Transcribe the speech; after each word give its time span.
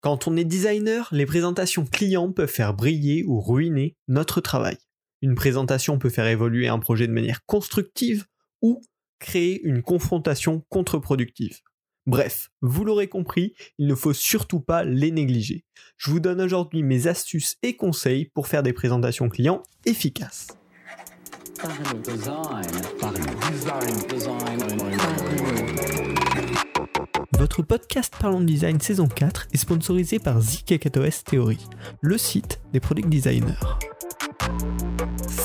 Quand 0.00 0.28
on 0.28 0.36
est 0.36 0.44
designer, 0.44 1.08
les 1.10 1.26
présentations 1.26 1.84
clients 1.84 2.30
peuvent 2.30 2.48
faire 2.48 2.72
briller 2.72 3.24
ou 3.24 3.40
ruiner 3.40 3.96
notre 4.06 4.40
travail. 4.40 4.76
Une 5.22 5.34
présentation 5.34 5.98
peut 5.98 6.08
faire 6.08 6.28
évoluer 6.28 6.68
un 6.68 6.78
projet 6.78 7.08
de 7.08 7.12
manière 7.12 7.44
constructive 7.46 8.24
ou 8.62 8.80
créer 9.18 9.60
une 9.64 9.82
confrontation 9.82 10.64
contre-productive. 10.68 11.58
Bref, 12.06 12.50
vous 12.62 12.84
l'aurez 12.84 13.08
compris, 13.08 13.54
il 13.78 13.88
ne 13.88 13.94
faut 13.96 14.12
surtout 14.12 14.60
pas 14.60 14.84
les 14.84 15.10
négliger. 15.10 15.64
Je 15.96 16.12
vous 16.12 16.20
donne 16.20 16.40
aujourd'hui 16.40 16.84
mes 16.84 17.08
astuces 17.08 17.56
et 17.64 17.74
conseils 17.74 18.26
pour 18.26 18.46
faire 18.46 18.62
des 18.62 18.72
présentations 18.72 19.28
clients 19.28 19.64
efficaces. 19.84 20.46
Votre 27.32 27.62
podcast 27.62 28.14
Parlons 28.18 28.40
Design 28.40 28.80
saison 28.80 29.06
4 29.06 29.48
est 29.52 29.58
sponsorisé 29.58 30.18
par 30.18 30.40
ZKKOS 30.40 31.24
Theory, 31.26 31.58
le 32.00 32.16
site 32.16 32.60
des 32.72 32.80
product 32.80 33.08
designers. 33.08 33.52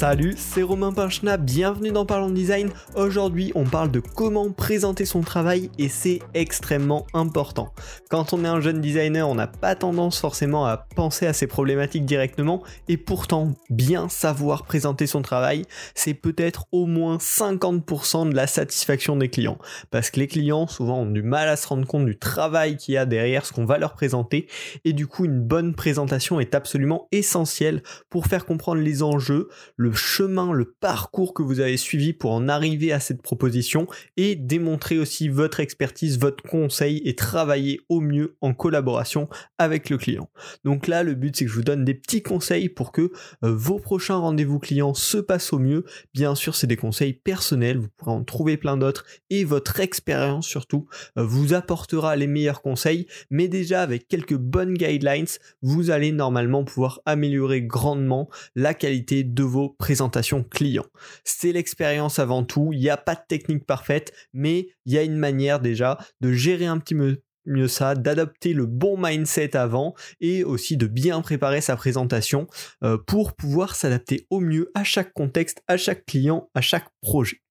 Salut, 0.03 0.33
c'est 0.35 0.63
Romain 0.63 0.91
Pinchna, 0.91 1.37
bienvenue 1.37 1.93
dans 1.93 2.05
Parlons 2.05 2.29
Design. 2.29 2.69
Aujourd'hui, 2.93 3.53
on 3.55 3.63
parle 3.63 3.89
de 3.89 4.01
comment 4.01 4.51
présenter 4.51 5.05
son 5.05 5.21
travail 5.21 5.69
et 5.79 5.87
c'est 5.87 6.19
extrêmement 6.33 7.07
important. 7.13 7.73
Quand 8.09 8.33
on 8.33 8.43
est 8.43 8.49
un 8.49 8.59
jeune 8.59 8.81
designer, 8.81 9.29
on 9.29 9.35
n'a 9.35 9.47
pas 9.47 9.75
tendance 9.75 10.19
forcément 10.19 10.65
à 10.65 10.75
penser 10.75 11.25
à 11.25 11.31
ces 11.31 11.47
problématiques 11.47 12.03
directement 12.03 12.63
et 12.89 12.97
pourtant, 12.97 13.53
bien 13.69 14.09
savoir 14.09 14.65
présenter 14.65 15.07
son 15.07 15.21
travail, 15.21 15.63
c'est 15.95 16.13
peut-être 16.13 16.65
au 16.73 16.85
moins 16.85 17.15
50% 17.15 18.29
de 18.29 18.35
la 18.35 18.45
satisfaction 18.45 19.15
des 19.15 19.29
clients. 19.29 19.57
Parce 19.89 20.11
que 20.11 20.19
les 20.19 20.27
clients, 20.27 20.67
souvent, 20.67 20.99
ont 20.99 21.09
du 21.09 21.23
mal 21.23 21.47
à 21.47 21.55
se 21.55 21.65
rendre 21.65 21.87
compte 21.87 22.05
du 22.05 22.19
travail 22.19 22.75
qu'il 22.75 22.95
y 22.95 22.97
a 22.97 23.05
derrière 23.05 23.45
ce 23.45 23.53
qu'on 23.53 23.63
va 23.63 23.77
leur 23.77 23.93
présenter 23.93 24.49
et 24.83 24.91
du 24.91 25.07
coup, 25.07 25.23
une 25.23 25.39
bonne 25.39 25.73
présentation 25.73 26.41
est 26.41 26.55
absolument 26.55 27.07
essentielle 27.13 27.83
pour 28.09 28.25
faire 28.25 28.45
comprendre 28.45 28.81
les 28.81 29.01
enjeux, 29.01 29.47
chemin, 29.93 30.51
le 30.51 30.65
parcours 30.65 31.33
que 31.33 31.41
vous 31.41 31.59
avez 31.59 31.77
suivi 31.77 32.13
pour 32.13 32.31
en 32.31 32.49
arriver 32.49 32.91
à 32.91 32.99
cette 32.99 33.21
proposition 33.21 33.87
et 34.17 34.35
démontrer 34.35 34.99
aussi 34.99 35.29
votre 35.29 35.59
expertise, 35.59 36.19
votre 36.19 36.43
conseil 36.43 37.01
et 37.05 37.15
travailler 37.15 37.79
au 37.89 38.01
mieux 38.01 38.35
en 38.41 38.53
collaboration 38.53 39.29
avec 39.57 39.89
le 39.89 39.97
client. 39.97 40.29
Donc 40.63 40.87
là, 40.87 41.03
le 41.03 41.15
but 41.15 41.35
c'est 41.35 41.45
que 41.45 41.51
je 41.51 41.55
vous 41.55 41.63
donne 41.63 41.85
des 41.85 41.93
petits 41.93 42.21
conseils 42.21 42.69
pour 42.69 42.91
que 42.91 43.11
euh, 43.43 43.53
vos 43.53 43.79
prochains 43.79 44.17
rendez-vous 44.17 44.59
clients 44.59 44.93
se 44.93 45.17
passent 45.17 45.53
au 45.53 45.59
mieux. 45.59 45.85
Bien 46.13 46.35
sûr, 46.35 46.55
c'est 46.55 46.67
des 46.67 46.77
conseils 46.77 47.13
personnels, 47.13 47.77
vous 47.77 47.89
pourrez 47.97 48.11
en 48.11 48.23
trouver 48.23 48.57
plein 48.57 48.77
d'autres 48.77 49.05
et 49.29 49.43
votre 49.43 49.79
expérience 49.79 50.47
surtout 50.47 50.87
euh, 51.17 51.23
vous 51.23 51.53
apportera 51.53 52.15
les 52.15 52.27
meilleurs 52.27 52.61
conseils, 52.61 53.07
mais 53.29 53.47
déjà 53.47 53.81
avec 53.81 54.07
quelques 54.07 54.35
bonnes 54.35 54.73
guidelines, 54.73 55.25
vous 55.61 55.91
allez 55.91 56.11
normalement 56.11 56.63
pouvoir 56.63 57.01
améliorer 57.05 57.61
grandement 57.61 58.29
la 58.55 58.73
qualité 58.73 59.23
de 59.23 59.43
vos 59.43 59.69
présentation 59.77 60.43
client. 60.43 60.85
C'est 61.23 61.51
l'expérience 61.51 62.19
avant 62.19 62.43
tout, 62.43 62.71
il 62.73 62.79
n'y 62.79 62.89
a 62.89 62.97
pas 62.97 63.15
de 63.15 63.21
technique 63.27 63.65
parfaite, 63.65 64.13
mais 64.33 64.67
il 64.85 64.93
y 64.93 64.97
a 64.97 65.03
une 65.03 65.17
manière 65.17 65.59
déjà 65.59 65.97
de 66.21 66.31
gérer 66.31 66.65
un 66.65 66.77
petit 66.79 66.95
peu 66.95 67.17
mieux 67.45 67.67
ça, 67.67 67.95
d'adopter 67.95 68.53
le 68.53 68.65
bon 68.65 68.97
mindset 68.97 69.55
avant 69.55 69.93
et 70.21 70.43
aussi 70.43 70.77
de 70.77 70.87
bien 70.87 71.21
préparer 71.21 71.61
sa 71.61 71.75
présentation 71.75 72.47
euh, 72.83 72.97
pour 72.97 73.35
pouvoir 73.35 73.75
s'adapter 73.75 74.27
au 74.29 74.39
mieux 74.39 74.71
à 74.75 74.83
chaque 74.83 75.13
contexte, 75.13 75.61
à 75.67 75.77
chaque 75.77 76.05
client, 76.05 76.49
à 76.55 76.61
chaque 76.61 76.87
projet. 77.01 77.41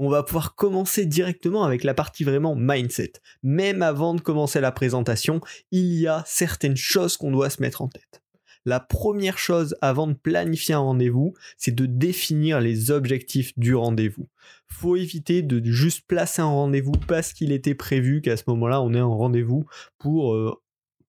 On 0.00 0.08
va 0.08 0.22
pouvoir 0.22 0.54
commencer 0.54 1.06
directement 1.06 1.64
avec 1.64 1.82
la 1.82 1.92
partie 1.92 2.22
vraiment 2.22 2.54
mindset. 2.54 3.14
Même 3.42 3.82
avant 3.82 4.14
de 4.14 4.20
commencer 4.20 4.60
la 4.60 4.70
présentation, 4.70 5.40
il 5.72 5.92
y 5.94 6.06
a 6.06 6.22
certaines 6.24 6.76
choses 6.76 7.16
qu'on 7.16 7.32
doit 7.32 7.50
se 7.50 7.60
mettre 7.60 7.82
en 7.82 7.88
tête 7.88 8.22
la 8.64 8.80
première 8.80 9.38
chose 9.38 9.76
avant 9.80 10.06
de 10.06 10.14
planifier 10.14 10.74
un 10.74 10.80
rendez-vous, 10.80 11.34
c'est 11.56 11.74
de 11.74 11.86
définir 11.86 12.60
les 12.60 12.90
objectifs 12.90 13.58
du 13.58 13.74
rendez-vous. 13.74 14.28
Faut 14.66 14.96
éviter 14.96 15.42
de 15.42 15.62
juste 15.64 16.06
placer 16.06 16.42
un 16.42 16.46
rendez-vous 16.46 16.92
parce 17.06 17.32
qu'il 17.32 17.52
était 17.52 17.74
prévu 17.74 18.20
qu'à 18.20 18.36
ce 18.36 18.44
moment-là, 18.48 18.82
on 18.82 18.94
ait 18.94 18.98
un 18.98 19.06
rendez-vous 19.06 19.66
pour 19.98 20.34
euh, 20.34 20.54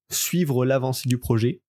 suivre 0.09 0.65
l'avancée 0.65 1.09
du 1.09 1.17
projet. 1.17 1.61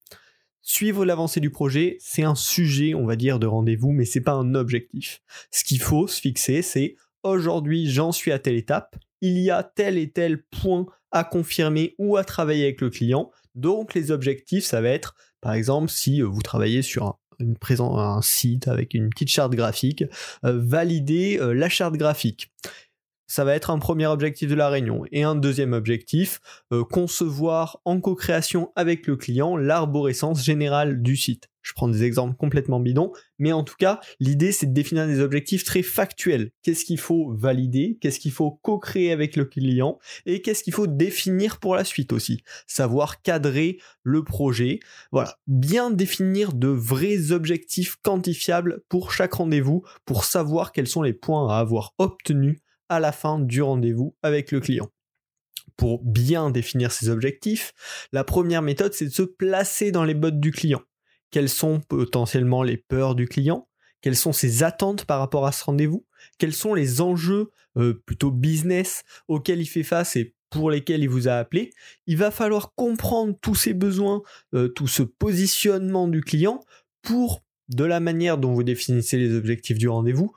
Suivre 0.61 1.05
l'avancée 1.05 1.39
du 1.39 1.49
projet, 1.49 1.97
c'est 1.99 2.23
un 2.23 2.35
sujet, 2.35 2.93
on 2.93 3.05
va 3.05 3.15
dire, 3.15 3.39
de 3.39 3.47
rendez-vous, 3.47 3.91
mais 3.91 4.05
c'est 4.05 4.21
pas 4.21 4.33
un 4.33 4.53
objectif. 4.53 5.21
Ce 5.49 5.63
qu'il 5.63 5.81
faut 5.81 6.07
se 6.07 6.21
fixer, 6.21 6.61
c'est 6.61 6.95
aujourd'hui, 7.23 7.89
j'en 7.89 8.11
suis 8.11 8.31
à 8.31 8.39
telle 8.39 8.55
étape, 8.55 8.95
il 9.21 9.39
y 9.39 9.49
a 9.49 9.63
tel 9.63 9.97
et 9.97 10.11
tel 10.11 10.43
point 10.43 10.85
à 11.11 11.23
confirmer 11.23 11.95
ou 11.97 12.15
à 12.15 12.23
travailler 12.23 12.63
avec 12.63 12.81
le 12.81 12.89
client. 12.89 13.31
Donc 13.55 13.93
les 13.93 14.11
objectifs, 14.11 14.63
ça 14.63 14.81
va 14.81 14.89
être 14.89 15.15
par 15.41 15.53
exemple, 15.53 15.89
si 15.89 16.21
euh, 16.21 16.25
vous 16.25 16.41
travaillez 16.41 16.81
sur 16.81 17.17
un, 17.39 18.21
site 18.21 18.67
avec 18.67 18.93
une 18.93 19.09
petite 19.09 19.29
charte 19.29 19.53
graphique, 19.53 20.03
euh, 20.45 20.61
valider 20.63 21.39
euh, 21.41 21.53
la 21.53 21.69
charte 21.69 21.95
graphique. 21.95 22.51
Ça 23.27 23.43
va 23.43 23.55
être 23.55 23.71
un 23.71 23.79
premier 23.79 24.07
objectif 24.07 24.49
de 24.49 24.55
la 24.55 24.69
réunion. 24.69 25.03
Et 25.11 25.23
un 25.23 25.35
deuxième 25.35 25.71
objectif, 25.71 26.41
concevoir 26.89 27.79
en 27.85 28.01
co-création 28.01 28.73
avec 28.75 29.07
le 29.07 29.15
client 29.15 29.55
l'arborescence 29.55 30.43
générale 30.43 31.01
du 31.01 31.15
site. 31.15 31.50
Je 31.61 31.73
prends 31.73 31.87
des 31.87 32.03
exemples 32.03 32.35
complètement 32.35 32.79
bidons, 32.79 33.11
mais 33.39 33.51
en 33.51 33.63
tout 33.63 33.75
cas, 33.77 33.99
l'idée 34.19 34.51
c'est 34.51 34.67
de 34.67 34.73
définir 34.73 35.07
des 35.07 35.19
objectifs 35.19 35.63
très 35.63 35.83
factuels. 35.83 36.51
Qu'est-ce 36.63 36.85
qu'il 36.85 36.99
faut 36.99 37.33
valider, 37.35 37.97
qu'est-ce 38.01 38.19
qu'il 38.19 38.31
faut 38.31 38.51
co-créer 38.61 39.11
avec 39.11 39.35
le 39.35 39.45
client, 39.45 39.99
et 40.25 40.41
qu'est-ce 40.41 40.63
qu'il 40.63 40.73
faut 40.73 40.87
définir 40.87 41.59
pour 41.59 41.75
la 41.75 41.83
suite 41.83 42.13
aussi. 42.13 42.43
Savoir 42.67 43.21
cadrer 43.21 43.79
le 44.03 44.23
projet. 44.23 44.79
Voilà, 45.11 45.37
bien 45.47 45.91
définir 45.91 46.53
de 46.53 46.67
vrais 46.67 47.31
objectifs 47.31 47.97
quantifiables 48.01 48.81
pour 48.89 49.11
chaque 49.11 49.33
rendez-vous, 49.33 49.83
pour 50.05 50.25
savoir 50.25 50.71
quels 50.71 50.87
sont 50.87 51.01
les 51.01 51.13
points 51.13 51.53
à 51.53 51.59
avoir 51.59 51.93
obtenus 51.97 52.59
à 52.89 52.99
la 52.99 53.11
fin 53.11 53.39
du 53.39 53.61
rendez-vous 53.61 54.15
avec 54.21 54.51
le 54.51 54.59
client 54.59 54.89
pour 55.77 56.03
bien 56.03 56.51
définir 56.51 56.91
ses 56.91 57.09
objectifs, 57.09 57.73
la 58.11 58.23
première 58.23 58.61
méthode, 58.61 58.93
c'est 58.93 59.05
de 59.05 59.09
se 59.09 59.23
placer 59.23 59.91
dans 59.91 60.03
les 60.03 60.13
bottes 60.13 60.39
du 60.39 60.51
client 60.51 60.81
quelles 61.31 61.49
sont 61.49 61.79
potentiellement 61.79 62.63
les 62.63 62.77
peurs 62.77 63.15
du 63.15 63.27
client, 63.27 63.67
quelles 64.01 64.15
sont 64.15 64.33
ses 64.33 64.63
attentes 64.63 65.05
par 65.05 65.19
rapport 65.19 65.45
à 65.45 65.51
ce 65.51 65.63
rendez-vous, 65.63 66.05
quels 66.37 66.53
sont 66.53 66.73
les 66.73 67.01
enjeux 67.01 67.51
euh, 67.77 68.01
plutôt 68.05 68.31
business 68.31 69.03
auxquels 69.27 69.61
il 69.61 69.65
fait 69.65 69.83
face 69.83 70.15
et 70.15 70.35
pour 70.49 70.69
lesquels 70.69 71.01
il 71.01 71.09
vous 71.09 71.27
a 71.27 71.33
appelé? 71.33 71.71
Il 72.07 72.17
va 72.17 72.31
falloir 72.31 72.73
comprendre 72.75 73.35
tous 73.41 73.55
ces 73.55 73.73
besoins, 73.73 74.21
euh, 74.53 74.67
tout 74.67 74.87
ce 74.87 75.03
positionnement 75.03 76.07
du 76.07 76.21
client 76.21 76.59
pour, 77.01 77.41
de 77.69 77.85
la 77.85 77.99
manière 77.99 78.37
dont 78.37 78.53
vous 78.53 78.63
définissez 78.63 79.17
les 79.17 79.33
objectifs 79.33 79.77
du 79.77 79.87
rendez-vous, 79.87 80.33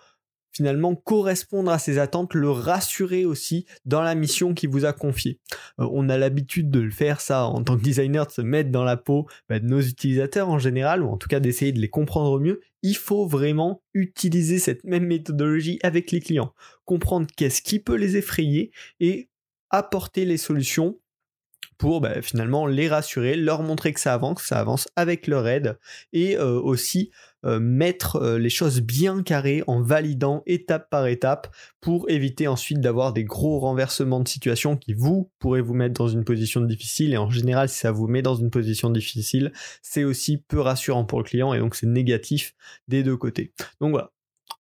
finalement 0.54 0.94
correspondre 0.94 1.70
à 1.70 1.78
ses 1.78 1.98
attentes, 1.98 2.34
le 2.34 2.50
rassurer 2.50 3.24
aussi 3.24 3.66
dans 3.84 4.02
la 4.02 4.14
mission 4.14 4.54
qu'il 4.54 4.70
vous 4.70 4.84
a 4.84 4.92
confiée. 4.92 5.40
Euh, 5.80 5.88
on 5.92 6.08
a 6.08 6.16
l'habitude 6.16 6.70
de 6.70 6.80
le 6.80 6.90
faire 6.90 7.20
ça 7.20 7.46
en 7.46 7.62
tant 7.62 7.76
que 7.76 7.82
designer, 7.82 8.26
de 8.26 8.32
se 8.32 8.40
mettre 8.40 8.70
dans 8.70 8.84
la 8.84 8.96
peau 8.96 9.26
bah, 9.48 9.58
de 9.58 9.66
nos 9.66 9.80
utilisateurs 9.80 10.48
en 10.48 10.58
général, 10.58 11.02
ou 11.02 11.08
en 11.08 11.16
tout 11.16 11.28
cas 11.28 11.40
d'essayer 11.40 11.72
de 11.72 11.80
les 11.80 11.90
comprendre 11.90 12.38
mieux. 12.40 12.60
Il 12.82 12.96
faut 12.96 13.26
vraiment 13.26 13.82
utiliser 13.94 14.58
cette 14.58 14.84
même 14.84 15.06
méthodologie 15.06 15.78
avec 15.82 16.10
les 16.12 16.20
clients, 16.20 16.54
comprendre 16.84 17.26
qu'est-ce 17.36 17.62
qui 17.62 17.80
peut 17.80 17.96
les 17.96 18.16
effrayer 18.16 18.70
et 19.00 19.30
apporter 19.70 20.24
les 20.24 20.36
solutions 20.36 20.98
pour 21.78 22.00
bah, 22.00 22.22
finalement 22.22 22.66
les 22.66 22.88
rassurer, 22.88 23.36
leur 23.36 23.62
montrer 23.62 23.92
que 23.92 24.00
ça 24.00 24.14
avance, 24.14 24.42
que 24.42 24.46
ça 24.46 24.58
avance 24.58 24.88
avec 24.96 25.26
leur 25.26 25.46
aide 25.46 25.78
et 26.12 26.36
euh, 26.36 26.60
aussi 26.60 27.10
euh, 27.44 27.60
mettre 27.60 28.16
euh, 28.16 28.38
les 28.38 28.48
choses 28.48 28.80
bien 28.80 29.22
carrées 29.22 29.62
en 29.66 29.82
validant 29.82 30.42
étape 30.46 30.88
par 30.88 31.06
étape 31.06 31.54
pour 31.80 32.08
éviter 32.08 32.48
ensuite 32.48 32.80
d'avoir 32.80 33.12
des 33.12 33.24
gros 33.24 33.58
renversements 33.58 34.20
de 34.20 34.28
situation 34.28 34.76
qui 34.76 34.94
vous 34.94 35.30
pourrez 35.38 35.60
vous 35.60 35.74
mettre 35.74 35.94
dans 35.94 36.08
une 36.08 36.24
position 36.24 36.62
difficile 36.62 37.12
et 37.12 37.18
en 37.18 37.28
général 37.28 37.68
si 37.68 37.78
ça 37.78 37.92
vous 37.92 38.06
met 38.06 38.22
dans 38.22 38.34
une 38.34 38.50
position 38.50 38.88
difficile 38.88 39.52
c'est 39.82 40.04
aussi 40.04 40.38
peu 40.38 40.60
rassurant 40.60 41.04
pour 41.04 41.18
le 41.18 41.24
client 41.24 41.52
et 41.52 41.58
donc 41.58 41.74
c'est 41.74 41.86
négatif 41.86 42.54
des 42.88 43.02
deux 43.02 43.16
côtés. 43.18 43.52
Donc 43.78 43.90
voilà, 43.90 44.13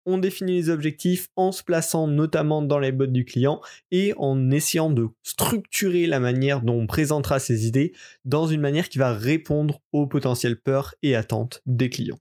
on 0.06 0.18
définit 0.18 0.52
les 0.52 0.70
objectifs 0.70 1.28
en 1.36 1.52
se 1.52 1.62
plaçant 1.62 2.06
notamment 2.06 2.62
dans 2.62 2.78
les 2.78 2.92
bottes 2.92 3.12
du 3.12 3.24
client 3.24 3.60
et 3.90 4.12
en 4.16 4.50
essayant 4.50 4.90
de 4.90 5.08
structurer 5.22 6.06
la 6.06 6.20
manière 6.20 6.62
dont 6.62 6.80
on 6.80 6.86
présentera 6.86 7.38
ses 7.38 7.66
idées 7.66 7.92
dans 8.24 8.46
une 8.46 8.60
manière 8.60 8.88
qui 8.88 8.98
va 8.98 9.12
répondre 9.12 9.80
aux 9.92 10.06
potentielles 10.06 10.60
peurs 10.60 10.94
et 11.02 11.14
attentes 11.14 11.62
des 11.66 11.90
clients. 11.90 12.18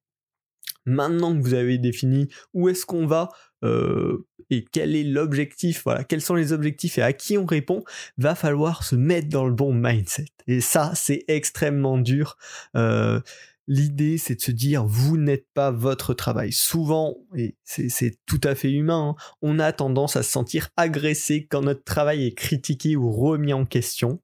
Maintenant 0.86 1.36
que 1.36 1.42
vous 1.42 1.54
avez 1.54 1.78
défini 1.78 2.28
où 2.54 2.68
est-ce 2.68 2.86
qu'on 2.86 3.06
va 3.06 3.30
euh, 3.64 4.26
et 4.50 4.66
quel 4.72 4.96
est 4.96 5.04
l'objectif, 5.04 5.84
voilà, 5.84 6.04
quels 6.04 6.22
sont 6.22 6.36
les 6.36 6.52
objectifs 6.52 6.98
et 6.98 7.02
à 7.02 7.14
qui 7.14 7.38
on 7.38 7.46
répond, 7.46 7.84
va 8.18 8.36
falloir 8.36 8.84
se 8.84 8.96
mettre 8.96 9.30
dans 9.30 9.46
le 9.46 9.54
bon 9.54 9.74
mindset. 9.74 10.26
Et 10.48 10.62
ça, 10.62 10.92
c'est 10.96 11.24
extrêmement 11.28 11.98
dur. 11.98 12.38
Euh, 12.76 13.22
L'idée, 13.68 14.18
c'est 14.18 14.36
de 14.36 14.42
se 14.42 14.52
dire, 14.52 14.86
vous 14.86 15.18
n'êtes 15.18 15.48
pas 15.54 15.72
votre 15.72 16.14
travail. 16.14 16.52
Souvent, 16.52 17.16
et 17.36 17.56
c'est 17.64 18.18
tout 18.26 18.42
à 18.44 18.56
fait 18.56 18.72
humain, 18.72 19.16
hein, 19.18 19.24
on 19.42 19.60
a 19.60 19.72
tendance 19.72 20.18
à 20.18 20.24
se 20.24 20.32
sentir 20.32 20.70
agressé 20.76 21.48
quand 21.50 21.62
notre 21.62 21.84
travail 21.84 22.26
est 22.26 22.34
critiqué 22.34 22.96
ou 22.98 23.12
remis 23.12 23.54
en 23.54 23.66
question. 23.66 24.22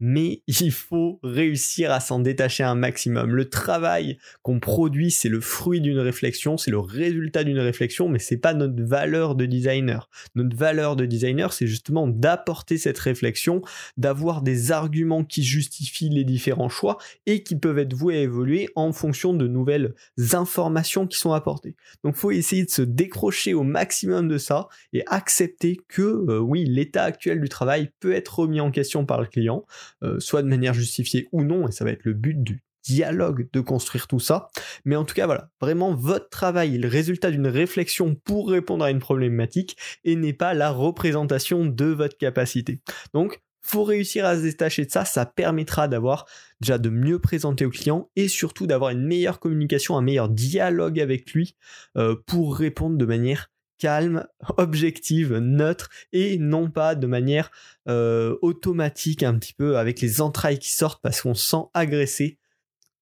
Mais 0.00 0.42
il 0.46 0.72
faut 0.72 1.18
réussir 1.22 1.90
à 1.90 2.00
s'en 2.00 2.20
détacher 2.20 2.64
un 2.64 2.74
maximum. 2.74 3.34
Le 3.34 3.48
travail 3.48 4.18
qu'on 4.42 4.60
produit, 4.60 5.10
c'est 5.10 5.28
le 5.28 5.40
fruit 5.40 5.80
d'une 5.80 5.98
réflexion, 5.98 6.56
c'est 6.56 6.70
le 6.70 6.78
résultat 6.78 7.44
d'une 7.44 7.58
réflexion, 7.58 8.08
mais 8.08 8.18
c'est 8.18 8.36
pas 8.36 8.54
notre 8.54 8.82
valeur 8.82 9.34
de 9.34 9.46
designer. 9.46 10.08
Notre 10.34 10.56
valeur 10.56 10.96
de 10.96 11.06
designer, 11.06 11.52
c'est 11.52 11.66
justement 11.66 12.06
d'apporter 12.06 12.78
cette 12.78 12.98
réflexion, 12.98 13.62
d'avoir 13.96 14.42
des 14.42 14.72
arguments 14.72 15.24
qui 15.24 15.42
justifient 15.42 16.10
les 16.10 16.24
différents 16.24 16.68
choix 16.68 16.98
et 17.26 17.42
qui 17.42 17.56
peuvent 17.56 17.78
être 17.78 17.94
voués 17.94 18.18
à 18.18 18.20
évoluer 18.20 18.68
en 18.74 18.92
fonction 18.92 19.34
de 19.34 19.46
nouvelles 19.46 19.94
informations 20.32 21.06
qui 21.06 21.18
sont 21.18 21.32
apportées. 21.32 21.76
Donc 22.04 22.16
faut 22.16 22.30
essayer 22.30 22.64
de 22.64 22.70
se 22.70 22.82
décrocher 22.82 23.54
au 23.54 23.62
maximum 23.62 24.28
de 24.28 24.38
ça 24.38 24.68
et 24.92 25.02
accepter 25.06 25.80
que 25.88 26.02
euh, 26.02 26.38
oui, 26.38 26.64
l'état 26.64 27.04
actuel 27.04 27.40
du 27.40 27.48
travail 27.48 27.90
peut 28.00 28.12
être 28.12 28.40
remis 28.40 28.60
en 28.60 28.70
question 28.70 29.04
par 29.04 29.20
le 29.20 29.26
client 29.26 29.64
euh, 30.02 30.20
soit 30.20 30.42
de 30.42 30.48
manière 30.48 30.74
justifiée 30.74 31.28
ou 31.32 31.42
non, 31.42 31.68
et 31.68 31.72
ça 31.72 31.84
va 31.84 31.90
être 31.90 32.04
le 32.04 32.14
but 32.14 32.42
du 32.42 32.62
dialogue 32.84 33.48
de 33.52 33.60
construire 33.60 34.06
tout 34.06 34.20
ça. 34.20 34.48
Mais 34.84 34.96
en 34.96 35.04
tout 35.04 35.14
cas, 35.14 35.26
voilà, 35.26 35.50
vraiment 35.60 35.94
votre 35.94 36.28
travail 36.30 36.78
le 36.78 36.88
résultat 36.88 37.30
d'une 37.30 37.46
réflexion 37.46 38.14
pour 38.14 38.50
répondre 38.50 38.84
à 38.84 38.90
une 38.90 38.98
problématique 38.98 39.76
et 40.04 40.16
n'est 40.16 40.32
pas 40.32 40.54
la 40.54 40.70
représentation 40.70 41.66
de 41.66 41.86
votre 41.86 42.16
capacité. 42.16 42.80
Donc, 43.12 43.42
faut 43.62 43.84
réussir 43.84 44.24
à 44.24 44.36
se 44.36 44.42
détacher 44.42 44.86
de 44.86 44.90
ça, 44.90 45.04
ça 45.04 45.26
permettra 45.26 45.88
d'avoir 45.88 46.24
déjà 46.60 46.78
de 46.78 46.88
mieux 46.88 47.18
présenter 47.18 47.66
au 47.66 47.70
client 47.70 48.10
et 48.16 48.26
surtout 48.26 48.66
d'avoir 48.66 48.90
une 48.90 49.06
meilleure 49.06 49.40
communication, 49.40 49.98
un 49.98 50.02
meilleur 50.02 50.30
dialogue 50.30 50.98
avec 50.98 51.30
lui 51.32 51.54
euh, 51.98 52.16
pour 52.26 52.56
répondre 52.56 52.96
de 52.96 53.04
manière 53.04 53.50
calme, 53.78 54.26
objective, 54.56 55.36
neutre 55.36 55.88
et 56.12 56.38
non 56.38 56.70
pas 56.70 56.94
de 56.94 57.06
manière 57.06 57.50
euh, 57.88 58.36
automatique 58.42 59.22
un 59.22 59.38
petit 59.38 59.54
peu 59.54 59.78
avec 59.78 60.00
les 60.00 60.20
entrailles 60.20 60.58
qui 60.58 60.72
sortent 60.72 61.02
parce 61.02 61.22
qu'on 61.22 61.34
se 61.34 61.48
sent 61.48 61.64
agressé. 61.74 62.38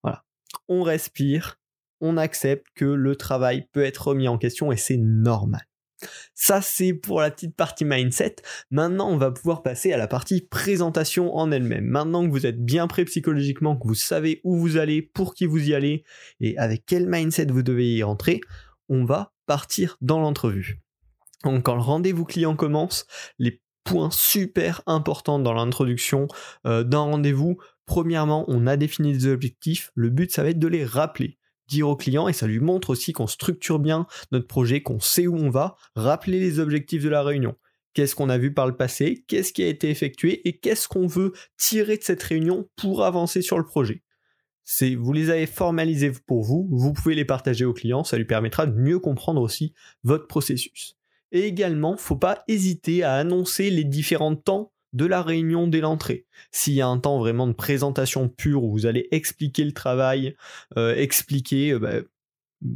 Voilà. 0.03 0.23
On 0.67 0.83
respire, 0.83 1.59
on 2.01 2.17
accepte 2.17 2.67
que 2.75 2.85
le 2.85 3.15
travail 3.15 3.67
peut 3.71 3.83
être 3.83 4.07
remis 4.07 4.27
en 4.27 4.37
question 4.37 4.71
et 4.71 4.77
c'est 4.77 4.97
normal. 4.97 5.67
Ça, 6.35 6.61
c'est 6.61 6.93
pour 6.93 7.21
la 7.21 7.31
petite 7.31 7.55
partie 7.55 7.85
mindset. 7.85 8.35
Maintenant, 8.69 9.09
on 9.09 9.17
va 9.17 9.31
pouvoir 9.31 9.63
passer 9.63 9.93
à 9.93 9.97
la 9.97 10.07
partie 10.07 10.41
présentation 10.41 11.35
en 11.35 11.51
elle-même. 11.51 11.85
Maintenant 11.85 12.25
que 12.25 12.31
vous 12.31 12.45
êtes 12.45 12.63
bien 12.63 12.87
prêt 12.87 13.05
psychologiquement, 13.05 13.75
que 13.75 13.87
vous 13.87 13.95
savez 13.95 14.41
où 14.43 14.55
vous 14.57 14.77
allez, 14.77 15.01
pour 15.01 15.33
qui 15.33 15.45
vous 15.45 15.69
y 15.69 15.73
allez 15.73 16.03
et 16.39 16.57
avec 16.57 16.83
quel 16.85 17.07
mindset 17.07 17.47
vous 17.47 17.63
devez 17.63 17.95
y 17.95 18.03
rentrer, 18.03 18.41
on 18.89 19.05
va 19.05 19.33
partir 19.47 19.97
dans 20.01 20.19
l'entrevue. 20.19 20.79
Donc 21.43 21.63
quand 21.63 21.75
le 21.75 21.81
rendez-vous 21.81 22.25
client 22.25 22.55
commence, 22.55 23.05
les 23.39 23.61
points 23.83 24.11
super 24.11 24.81
importants 24.85 25.39
dans 25.39 25.53
l'introduction 25.53 26.27
euh, 26.65 26.83
d'un 26.83 26.99
rendez-vous, 26.99 27.57
premièrement, 27.85 28.45
on 28.47 28.67
a 28.67 28.77
défini 28.77 29.13
des 29.13 29.27
objectifs, 29.27 29.91
le 29.95 30.09
but 30.09 30.31
ça 30.31 30.43
va 30.43 30.49
être 30.49 30.59
de 30.59 30.67
les 30.67 30.85
rappeler 30.85 31.39
dire 31.67 31.89
au 31.89 31.95
client 31.95 32.27
et 32.27 32.33
ça 32.33 32.47
lui 32.47 32.59
montre 32.59 32.89
aussi 32.89 33.13
qu'on 33.13 33.27
structure 33.27 33.79
bien 33.79 34.07
notre 34.31 34.47
projet, 34.47 34.81
qu'on 34.81 34.99
sait 34.99 35.27
où 35.27 35.35
on 35.35 35.49
va, 35.49 35.75
rappeler 35.95 36.39
les 36.39 36.59
objectifs 36.59 37.03
de 37.03 37.09
la 37.09 37.23
réunion. 37.23 37.55
Qu'est-ce 37.93 38.15
qu'on 38.15 38.29
a 38.29 38.37
vu 38.37 38.53
par 38.53 38.67
le 38.67 38.75
passé, 38.75 39.25
qu'est-ce 39.27 39.53
qui 39.53 39.63
a 39.63 39.67
été 39.67 39.89
effectué? 39.89 40.47
Et 40.47 40.59
qu'est-ce 40.59 40.87
qu'on 40.87 41.07
veut 41.07 41.33
tirer 41.57 41.97
de 41.97 42.03
cette 42.03 42.23
réunion 42.23 42.69
pour 42.75 43.03
avancer 43.03 43.41
sur 43.41 43.57
le 43.57 43.65
projet? 43.65 44.03
C'est 44.69 44.95
vous 44.95 45.13
les 45.13 45.29
avez 45.29 45.45
formalisés 45.45 46.11
pour 46.11 46.43
vous, 46.43 46.67
vous 46.69 46.91
pouvez 46.91 47.15
les 47.15 47.23
partager 47.23 47.63
au 47.63 47.71
client, 47.71 48.03
ça 48.03 48.17
lui 48.17 48.25
permettra 48.25 48.65
de 48.67 48.77
mieux 48.77 48.99
comprendre 48.99 49.41
aussi 49.41 49.73
votre 50.03 50.27
processus. 50.27 50.97
Et 51.31 51.45
également, 51.45 51.95
faut 51.95 52.17
pas 52.17 52.43
hésiter 52.49 53.01
à 53.01 53.13
annoncer 53.13 53.69
les 53.69 53.85
différents 53.85 54.35
temps 54.35 54.73
de 54.91 55.05
la 55.05 55.21
réunion 55.21 55.67
dès 55.67 55.79
l'entrée. 55.79 56.25
S'il 56.51 56.73
y 56.73 56.81
a 56.81 56.87
un 56.87 56.99
temps 56.99 57.17
vraiment 57.17 57.47
de 57.47 57.53
présentation 57.53 58.27
pure 58.27 58.65
où 58.65 58.71
vous 58.71 58.85
allez 58.85 59.07
expliquer 59.11 59.63
le 59.63 59.71
travail, 59.71 60.35
euh, 60.75 60.93
expliquer 60.95 61.71
euh, 61.71 61.79
bah, 61.79 62.01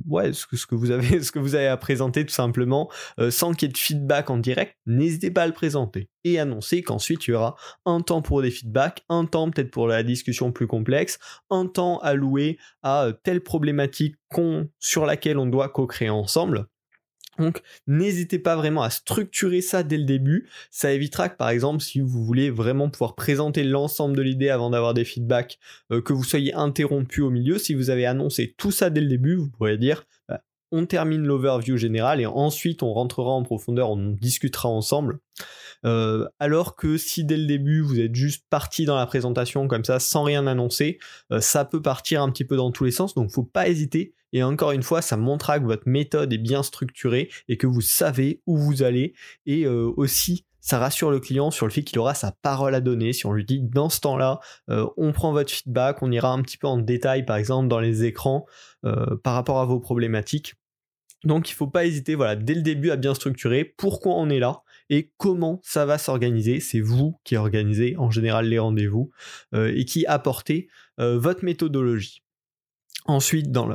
ouais, 0.07 0.33
ce 0.33 0.45
que, 0.45 0.75
vous 0.75 1.55
avez 1.55 1.67
à 1.67 1.77
présenter 1.77 2.25
tout 2.25 2.33
simplement, 2.33 2.89
euh, 3.19 3.31
sans 3.31 3.53
qu'il 3.53 3.67
y 3.67 3.69
ait 3.69 3.73
de 3.73 3.77
feedback 3.77 4.29
en 4.29 4.37
direct, 4.37 4.77
n'hésitez 4.85 5.31
pas 5.31 5.43
à 5.43 5.47
le 5.47 5.53
présenter 5.53 6.09
et 6.23 6.39
annoncer 6.39 6.83
qu'ensuite 6.83 7.27
il 7.27 7.31
y 7.31 7.33
aura 7.33 7.55
un 7.85 8.01
temps 8.01 8.21
pour 8.21 8.41
des 8.41 8.51
feedbacks, 8.51 9.03
un 9.09 9.25
temps 9.25 9.49
peut-être 9.49 9.71
pour 9.71 9.87
la 9.87 10.03
discussion 10.03 10.51
plus 10.51 10.67
complexe, 10.67 11.19
un 11.49 11.67
temps 11.67 11.99
alloué 11.99 12.57
à 12.83 13.05
euh, 13.05 13.13
telle 13.23 13.41
problématique 13.41 14.15
sur 14.79 15.05
laquelle 15.05 15.37
on 15.37 15.45
doit 15.45 15.67
co-créer 15.67 16.09
ensemble. 16.09 16.67
Donc 17.39 17.61
n'hésitez 17.87 18.39
pas 18.39 18.55
vraiment 18.55 18.83
à 18.83 18.89
structurer 18.89 19.61
ça 19.61 19.83
dès 19.83 19.97
le 19.97 20.03
début. 20.03 20.49
Ça 20.69 20.91
évitera 20.91 21.29
que 21.29 21.37
par 21.37 21.49
exemple 21.49 21.81
si 21.81 21.99
vous 21.99 22.23
voulez 22.23 22.49
vraiment 22.49 22.89
pouvoir 22.89 23.15
présenter 23.15 23.63
l'ensemble 23.63 24.15
de 24.15 24.21
l'idée 24.21 24.49
avant 24.49 24.69
d'avoir 24.69 24.93
des 24.93 25.05
feedbacks, 25.05 25.57
euh, 25.91 26.01
que 26.01 26.13
vous 26.13 26.23
soyez 26.23 26.53
interrompu 26.53 27.21
au 27.21 27.29
milieu. 27.29 27.57
Si 27.57 27.73
vous 27.73 27.89
avez 27.89 28.05
annoncé 28.05 28.53
tout 28.57 28.71
ça 28.71 28.89
dès 28.89 29.01
le 29.01 29.07
début, 29.07 29.35
vous 29.35 29.49
pourrez 29.49 29.77
dire 29.77 30.05
bah, 30.27 30.41
on 30.71 30.85
termine 30.85 31.23
l'overview 31.23 31.77
général 31.77 32.21
et 32.21 32.25
ensuite 32.25 32.83
on 32.83 32.93
rentrera 32.93 33.31
en 33.31 33.43
profondeur, 33.43 33.89
on 33.89 33.97
discutera 33.97 34.69
ensemble. 34.69 35.19
Euh, 35.83 36.27
alors 36.39 36.75
que 36.75 36.97
si 36.97 37.23
dès 37.23 37.37
le 37.37 37.47
début 37.47 37.81
vous 37.81 37.99
êtes 37.99 38.13
juste 38.13 38.45
parti 38.49 38.85
dans 38.85 38.95
la 38.95 39.07
présentation 39.07 39.67
comme 39.67 39.83
ça 39.83 39.99
sans 39.99 40.23
rien 40.23 40.45
annoncer, 40.47 40.99
euh, 41.31 41.39
ça 41.39 41.65
peut 41.65 41.81
partir 41.81 42.21
un 42.21 42.29
petit 42.29 42.45
peu 42.45 42.55
dans 42.55 42.71
tous 42.71 42.83
les 42.83 42.91
sens, 42.91 43.15
donc 43.15 43.31
faut 43.31 43.43
pas 43.43 43.67
hésiter. 43.67 44.13
Et 44.33 44.43
encore 44.43 44.71
une 44.71 44.83
fois, 44.83 45.01
ça 45.01 45.17
montrera 45.17 45.59
que 45.59 45.65
votre 45.65 45.87
méthode 45.87 46.31
est 46.33 46.37
bien 46.37 46.63
structurée 46.63 47.29
et 47.47 47.57
que 47.57 47.67
vous 47.67 47.81
savez 47.81 48.41
où 48.45 48.57
vous 48.57 48.83
allez. 48.83 49.13
Et 49.45 49.65
euh, 49.65 49.91
aussi, 49.97 50.45
ça 50.59 50.79
rassure 50.79 51.11
le 51.11 51.19
client 51.19 51.51
sur 51.51 51.65
le 51.65 51.71
fait 51.71 51.83
qu'il 51.83 51.99
aura 51.99 52.13
sa 52.13 52.31
parole 52.31 52.75
à 52.75 52.81
donner. 52.81 53.13
Si 53.13 53.25
on 53.25 53.33
lui 53.33 53.45
dit 53.45 53.61
dans 53.61 53.89
ce 53.89 53.99
temps-là, 54.01 54.39
on 54.67 55.11
prend 55.11 55.31
votre 55.31 55.51
feedback, 55.51 56.03
on 56.03 56.11
ira 56.11 56.31
un 56.31 56.43
petit 56.43 56.57
peu 56.57 56.67
en 56.67 56.77
détail, 56.77 57.25
par 57.25 57.37
exemple 57.37 57.67
dans 57.67 57.79
les 57.79 58.03
écrans, 58.03 58.45
par 58.83 59.33
rapport 59.33 59.59
à 59.59 59.65
vos 59.65 59.79
problématiques. 59.79 60.53
Donc 61.23 61.49
il 61.49 61.53
ne 61.53 61.57
faut 61.57 61.67
pas 61.67 61.85
hésiter, 61.85 62.15
voilà, 62.15 62.35
dès 62.35 62.55
le 62.55 62.61
début 62.61 62.89
à 62.89 62.95
bien 62.95 63.13
structurer 63.13 63.63
pourquoi 63.63 64.15
on 64.15 64.29
est 64.29 64.39
là 64.39 64.61
et 64.89 65.11
comment 65.17 65.59
ça 65.63 65.85
va 65.85 65.97
s'organiser. 65.97 66.59
C'est 66.59 66.79
vous 66.79 67.19
qui 67.23 67.37
organisez 67.37 67.95
en 67.97 68.09
général 68.09 68.47
les 68.47 68.59
rendez-vous 68.59 69.11
euh, 69.53 69.71
et 69.75 69.85
qui 69.85 70.05
apportez 70.05 70.67
euh, 70.99 71.19
votre 71.19 71.45
méthodologie. 71.45 72.23
Ensuite, 73.05 73.51
dans 73.51 73.67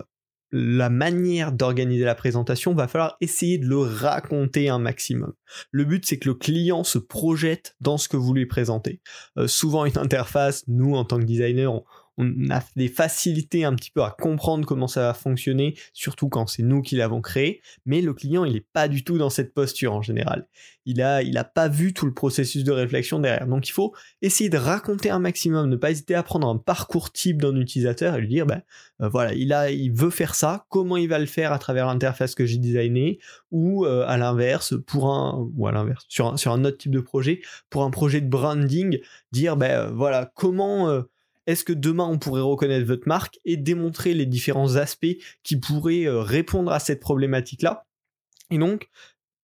la 0.52 0.90
manière 0.90 1.52
d'organiser 1.52 2.04
la 2.04 2.14
présentation, 2.14 2.74
va 2.74 2.88
falloir 2.88 3.16
essayer 3.20 3.58
de 3.58 3.66
le 3.66 3.78
raconter 3.78 4.68
un 4.68 4.78
maximum. 4.78 5.32
Le 5.70 5.84
but, 5.84 6.04
c'est 6.06 6.18
que 6.18 6.28
le 6.28 6.34
client 6.34 6.84
se 6.84 6.98
projette 6.98 7.74
dans 7.80 7.98
ce 7.98 8.08
que 8.08 8.16
vous 8.16 8.34
lui 8.34 8.46
présentez. 8.46 9.00
Euh, 9.38 9.48
souvent, 9.48 9.84
une 9.84 9.98
interface, 9.98 10.64
nous, 10.68 10.94
en 10.94 11.04
tant 11.04 11.18
que 11.18 11.24
designer, 11.24 11.82
on 12.18 12.50
a 12.50 12.62
des 12.76 12.88
facilités 12.88 13.64
un 13.64 13.74
petit 13.74 13.90
peu 13.90 14.02
à 14.02 14.10
comprendre 14.10 14.64
comment 14.66 14.88
ça 14.88 15.02
va 15.02 15.14
fonctionner, 15.14 15.76
surtout 15.92 16.28
quand 16.28 16.46
c'est 16.46 16.62
nous 16.62 16.82
qui 16.82 16.96
l'avons 16.96 17.20
créé, 17.20 17.60
mais 17.84 18.00
le 18.00 18.14
client, 18.14 18.44
il 18.44 18.54
n'est 18.54 18.66
pas 18.72 18.88
du 18.88 19.04
tout 19.04 19.18
dans 19.18 19.30
cette 19.30 19.52
posture 19.52 19.92
en 19.92 20.02
général. 20.02 20.46
Il 20.86 21.02
a, 21.02 21.22
il 21.22 21.36
a 21.36 21.44
pas 21.44 21.68
vu 21.68 21.92
tout 21.92 22.06
le 22.06 22.14
processus 22.14 22.64
de 22.64 22.72
réflexion 22.72 23.18
derrière. 23.18 23.46
Donc 23.46 23.68
il 23.68 23.72
faut 23.72 23.94
essayer 24.22 24.48
de 24.48 24.56
raconter 24.56 25.10
un 25.10 25.18
maximum, 25.18 25.68
ne 25.68 25.76
pas 25.76 25.90
hésiter 25.90 26.14
à 26.14 26.22
prendre 26.22 26.48
un 26.48 26.56
parcours 26.56 27.12
type 27.12 27.42
d'un 27.42 27.56
utilisateur 27.56 28.14
et 28.14 28.20
lui 28.20 28.28
dire, 28.28 28.46
ben 28.46 28.62
euh, 29.02 29.08
voilà, 29.08 29.34
il 29.34 29.52
a, 29.52 29.70
il 29.70 29.92
veut 29.92 30.10
faire 30.10 30.34
ça, 30.34 30.66
comment 30.70 30.96
il 30.96 31.08
va 31.08 31.18
le 31.18 31.26
faire 31.26 31.52
à 31.52 31.58
travers 31.58 31.86
l'interface 31.86 32.34
que 32.34 32.46
j'ai 32.46 32.58
designé, 32.58 33.18
ou 33.50 33.84
euh, 33.84 34.04
à 34.06 34.16
l'inverse, 34.16 34.74
pour 34.86 35.10
un, 35.10 35.48
ou 35.56 35.66
à 35.66 35.72
l'inverse, 35.72 36.04
sur 36.08 36.32
un, 36.32 36.36
sur 36.36 36.52
un 36.52 36.64
autre 36.64 36.78
type 36.78 36.92
de 36.92 37.00
projet, 37.00 37.40
pour 37.68 37.82
un 37.82 37.90
projet 37.90 38.20
de 38.20 38.28
branding, 38.28 39.00
dire, 39.32 39.56
ben 39.56 39.70
euh, 39.70 39.90
voilà, 39.90 40.30
comment 40.34 41.02
est-ce 41.46 41.64
que 41.64 41.72
demain 41.72 42.06
on 42.06 42.18
pourrait 42.18 42.40
reconnaître 42.40 42.86
votre 42.86 43.08
marque 43.08 43.38
et 43.44 43.56
démontrer 43.56 44.14
les 44.14 44.26
différents 44.26 44.76
aspects 44.76 45.16
qui 45.42 45.56
pourraient 45.58 46.06
euh, 46.06 46.20
répondre 46.20 46.72
à 46.72 46.80
cette 46.80 47.00
problématique-là? 47.00 47.86
Et 48.50 48.58
donc, 48.58 48.88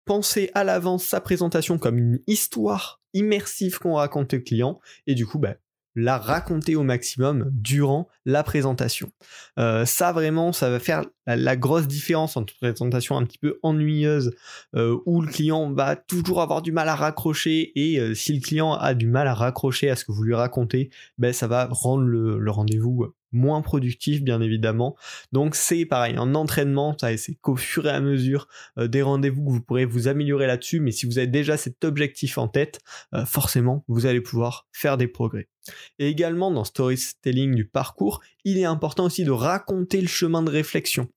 pensez 0.04 0.50
à 0.54 0.64
l'avance 0.64 1.04
sa 1.04 1.20
présentation 1.20 1.78
comme 1.78 1.98
une 1.98 2.20
histoire 2.26 3.00
immersive 3.12 3.78
qu'on 3.78 3.94
raconte 3.94 4.34
au 4.34 4.40
client 4.40 4.80
et 5.06 5.14
du 5.14 5.26
coup, 5.26 5.38
bah, 5.38 5.54
la 5.94 6.18
raconter 6.18 6.76
au 6.76 6.82
maximum 6.82 7.50
durant 7.52 8.08
la 8.24 8.42
présentation. 8.42 9.10
Euh, 9.58 9.84
ça 9.84 10.12
vraiment, 10.12 10.52
ça 10.52 10.70
va 10.70 10.78
faire 10.78 11.04
la, 11.36 11.56
grosse 11.56 11.86
différence 11.86 12.36
entre 12.36 12.54
présentation 12.56 13.16
un 13.16 13.24
petit 13.24 13.38
peu 13.38 13.58
ennuyeuse 13.62 14.34
euh, 14.74 14.98
où 15.06 15.20
le 15.22 15.28
client 15.28 15.72
va 15.72 15.96
toujours 15.96 16.40
avoir 16.40 16.62
du 16.62 16.72
mal 16.72 16.88
à 16.88 16.94
raccrocher 16.94 17.72
et 17.74 17.98
euh, 17.98 18.14
si 18.14 18.32
le 18.32 18.40
client 18.40 18.74
a 18.74 18.94
du 18.94 19.06
mal 19.06 19.26
à 19.26 19.34
raccrocher 19.34 19.90
à 19.90 19.96
ce 19.96 20.04
que 20.04 20.12
vous 20.12 20.22
lui 20.22 20.34
racontez, 20.34 20.90
ben 21.18 21.32
ça 21.32 21.46
va 21.46 21.68
rendre 21.70 22.04
le 22.04 22.50
rendez-vous 22.50 23.12
moins 23.32 23.62
productif 23.62 24.22
bien 24.22 24.40
évidemment. 24.40 24.96
Donc 25.32 25.54
c'est 25.54 25.84
pareil, 25.84 26.16
un 26.16 26.34
entraînement, 26.34 26.96
c'est 26.98 27.34
qu'au 27.40 27.56
fur 27.56 27.86
et 27.86 27.90
à 27.90 28.00
mesure 28.00 28.48
euh, 28.78 28.88
des 28.88 29.02
rendez-vous 29.02 29.44
que 29.44 29.50
vous 29.50 29.60
pourrez 29.60 29.84
vous 29.84 30.08
améliorer 30.08 30.46
là-dessus, 30.46 30.80
mais 30.80 30.90
si 30.90 31.06
vous 31.06 31.18
avez 31.18 31.26
déjà 31.26 31.56
cet 31.56 31.84
objectif 31.84 32.38
en 32.38 32.48
tête, 32.48 32.80
forcément 33.26 33.84
vous 33.88 34.06
allez 34.06 34.20
pouvoir 34.20 34.68
faire 34.72 34.96
des 34.96 35.08
progrès. 35.08 35.48
Et 35.98 36.08
également 36.08 36.50
dans 36.50 36.64
storytelling 36.64 37.54
du 37.54 37.66
parcours, 37.66 38.20
il 38.44 38.58
est 38.58 38.64
important 38.64 39.06
aussi 39.06 39.24
de 39.24 39.30
raconter 39.30 40.00
le 40.00 40.08
chemin 40.08 40.42
de 40.42 40.50
réflexion, 40.50 41.08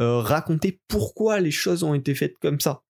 euh, 0.00 0.18
raconter 0.18 0.80
pourquoi 0.88 1.40
les 1.40 1.50
choses 1.50 1.82
ont 1.82 1.94
été 1.94 2.14
faites 2.14 2.38
comme 2.38 2.60
ça. 2.60 2.82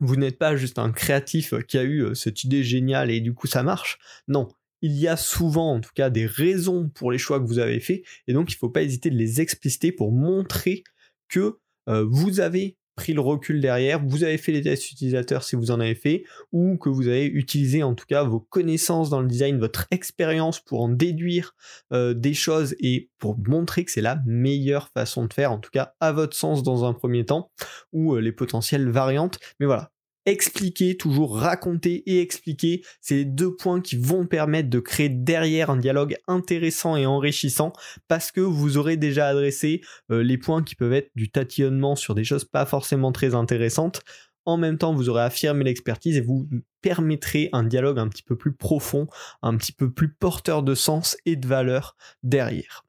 Vous 0.00 0.16
n'êtes 0.16 0.38
pas 0.38 0.56
juste 0.56 0.78
un 0.78 0.92
créatif 0.92 1.54
qui 1.66 1.76
a 1.76 1.84
eu 1.84 2.14
cette 2.14 2.44
idée 2.44 2.62
géniale 2.62 3.10
et 3.10 3.20
du 3.20 3.34
coup 3.34 3.48
ça 3.48 3.62
marche. 3.62 3.98
Non, 4.28 4.48
il 4.80 4.92
y 4.92 5.08
a 5.08 5.16
souvent 5.16 5.74
en 5.74 5.80
tout 5.80 5.90
cas 5.94 6.10
des 6.10 6.26
raisons 6.26 6.88
pour 6.88 7.10
les 7.10 7.18
choix 7.18 7.40
que 7.40 7.46
vous 7.46 7.58
avez 7.58 7.80
faits, 7.80 8.02
et 8.26 8.32
donc 8.32 8.50
il 8.50 8.54
ne 8.54 8.58
faut 8.58 8.70
pas 8.70 8.82
hésiter 8.82 9.10
de 9.10 9.16
les 9.16 9.40
expliciter 9.40 9.92
pour 9.92 10.12
montrer 10.12 10.84
que 11.28 11.58
euh, 11.88 12.06
vous 12.08 12.40
avez 12.40 12.77
pris 12.98 13.12
le 13.12 13.20
recul 13.20 13.60
derrière, 13.60 14.04
vous 14.04 14.24
avez 14.24 14.38
fait 14.38 14.50
les 14.50 14.60
tests 14.60 14.90
utilisateurs 14.90 15.44
si 15.44 15.54
vous 15.54 15.70
en 15.70 15.78
avez 15.78 15.94
fait, 15.94 16.24
ou 16.50 16.76
que 16.78 16.88
vous 16.88 17.06
avez 17.06 17.26
utilisé 17.26 17.84
en 17.84 17.94
tout 17.94 18.06
cas 18.06 18.24
vos 18.24 18.40
connaissances 18.40 19.08
dans 19.08 19.20
le 19.20 19.28
design, 19.28 19.56
votre 19.60 19.86
expérience 19.92 20.58
pour 20.58 20.80
en 20.80 20.88
déduire 20.88 21.54
euh, 21.92 22.12
des 22.12 22.34
choses 22.34 22.74
et 22.80 23.08
pour 23.18 23.38
montrer 23.46 23.84
que 23.84 23.92
c'est 23.92 24.00
la 24.00 24.20
meilleure 24.26 24.88
façon 24.88 25.26
de 25.26 25.32
faire, 25.32 25.52
en 25.52 25.58
tout 25.58 25.70
cas 25.70 25.94
à 26.00 26.10
votre 26.10 26.36
sens 26.36 26.64
dans 26.64 26.84
un 26.84 26.92
premier 26.92 27.24
temps, 27.24 27.52
ou 27.92 28.16
euh, 28.16 28.20
les 28.20 28.32
potentielles 28.32 28.90
variantes. 28.90 29.38
Mais 29.60 29.66
voilà, 29.66 29.92
expliquer, 30.28 30.96
toujours 30.96 31.38
raconter 31.38 32.02
et 32.06 32.20
expliquer, 32.20 32.82
c'est 33.00 33.14
les 33.14 33.24
deux 33.24 33.54
points 33.54 33.80
qui 33.80 33.96
vont 33.96 34.26
permettre 34.26 34.70
de 34.70 34.78
créer 34.78 35.08
derrière 35.08 35.70
un 35.70 35.76
dialogue 35.76 36.16
intéressant 36.26 36.96
et 36.96 37.06
enrichissant 37.06 37.72
parce 38.08 38.30
que 38.30 38.40
vous 38.40 38.76
aurez 38.76 38.96
déjà 38.96 39.28
adressé 39.28 39.80
euh, 40.10 40.22
les 40.22 40.38
points 40.38 40.62
qui 40.62 40.74
peuvent 40.74 40.92
être 40.92 41.10
du 41.14 41.30
tatillonnement 41.30 41.96
sur 41.96 42.14
des 42.14 42.24
choses 42.24 42.44
pas 42.44 42.66
forcément 42.66 43.12
très 43.12 43.34
intéressantes. 43.34 44.02
En 44.44 44.56
même 44.56 44.78
temps, 44.78 44.94
vous 44.94 45.08
aurez 45.08 45.22
affirmé 45.22 45.64
l'expertise 45.64 46.16
et 46.16 46.22
vous 46.22 46.48
permettrez 46.80 47.50
un 47.52 47.64
dialogue 47.64 47.98
un 47.98 48.08
petit 48.08 48.22
peu 48.22 48.36
plus 48.36 48.54
profond, 48.54 49.06
un 49.42 49.56
petit 49.56 49.72
peu 49.72 49.90
plus 49.90 50.12
porteur 50.12 50.62
de 50.62 50.74
sens 50.74 51.16
et 51.26 51.36
de 51.36 51.46
valeur 51.46 51.96
derrière. 52.22 52.84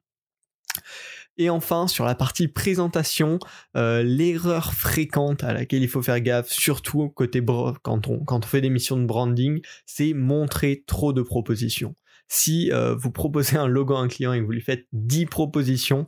Et 1.40 1.50
enfin, 1.50 1.88
sur 1.88 2.04
la 2.04 2.16
partie 2.16 2.50
présentation, 2.50 3.40
euh, 3.78 4.04
l'erreur 4.04 4.74
fréquente 4.74 5.42
à 5.42 5.54
laquelle 5.54 5.82
il 5.82 5.88
faut 5.88 6.02
faire 6.02 6.20
gaffe, 6.20 6.52
surtout 6.52 7.08
côté 7.08 7.42
quand 7.82 8.10
on, 8.10 8.20
quand 8.26 8.44
on 8.44 8.48
fait 8.48 8.60
des 8.60 8.70
missions 8.70 8.98
de 8.98 9.06
branding, 9.06 9.62
c'est 9.86 10.12
montrer 10.12 10.84
trop 10.86 11.14
de 11.14 11.22
propositions. 11.22 11.96
Si 12.28 12.74
euh, 12.74 12.94
vous 12.94 13.10
proposez 13.10 13.56
un 13.56 13.68
logo 13.68 13.96
à 13.96 14.00
un 14.00 14.10
client 14.10 14.34
et 14.34 14.42
que 14.42 14.44
vous 14.44 14.52
lui 14.52 14.60
faites 14.60 14.86
10 14.92 15.28
propositions, 15.28 16.08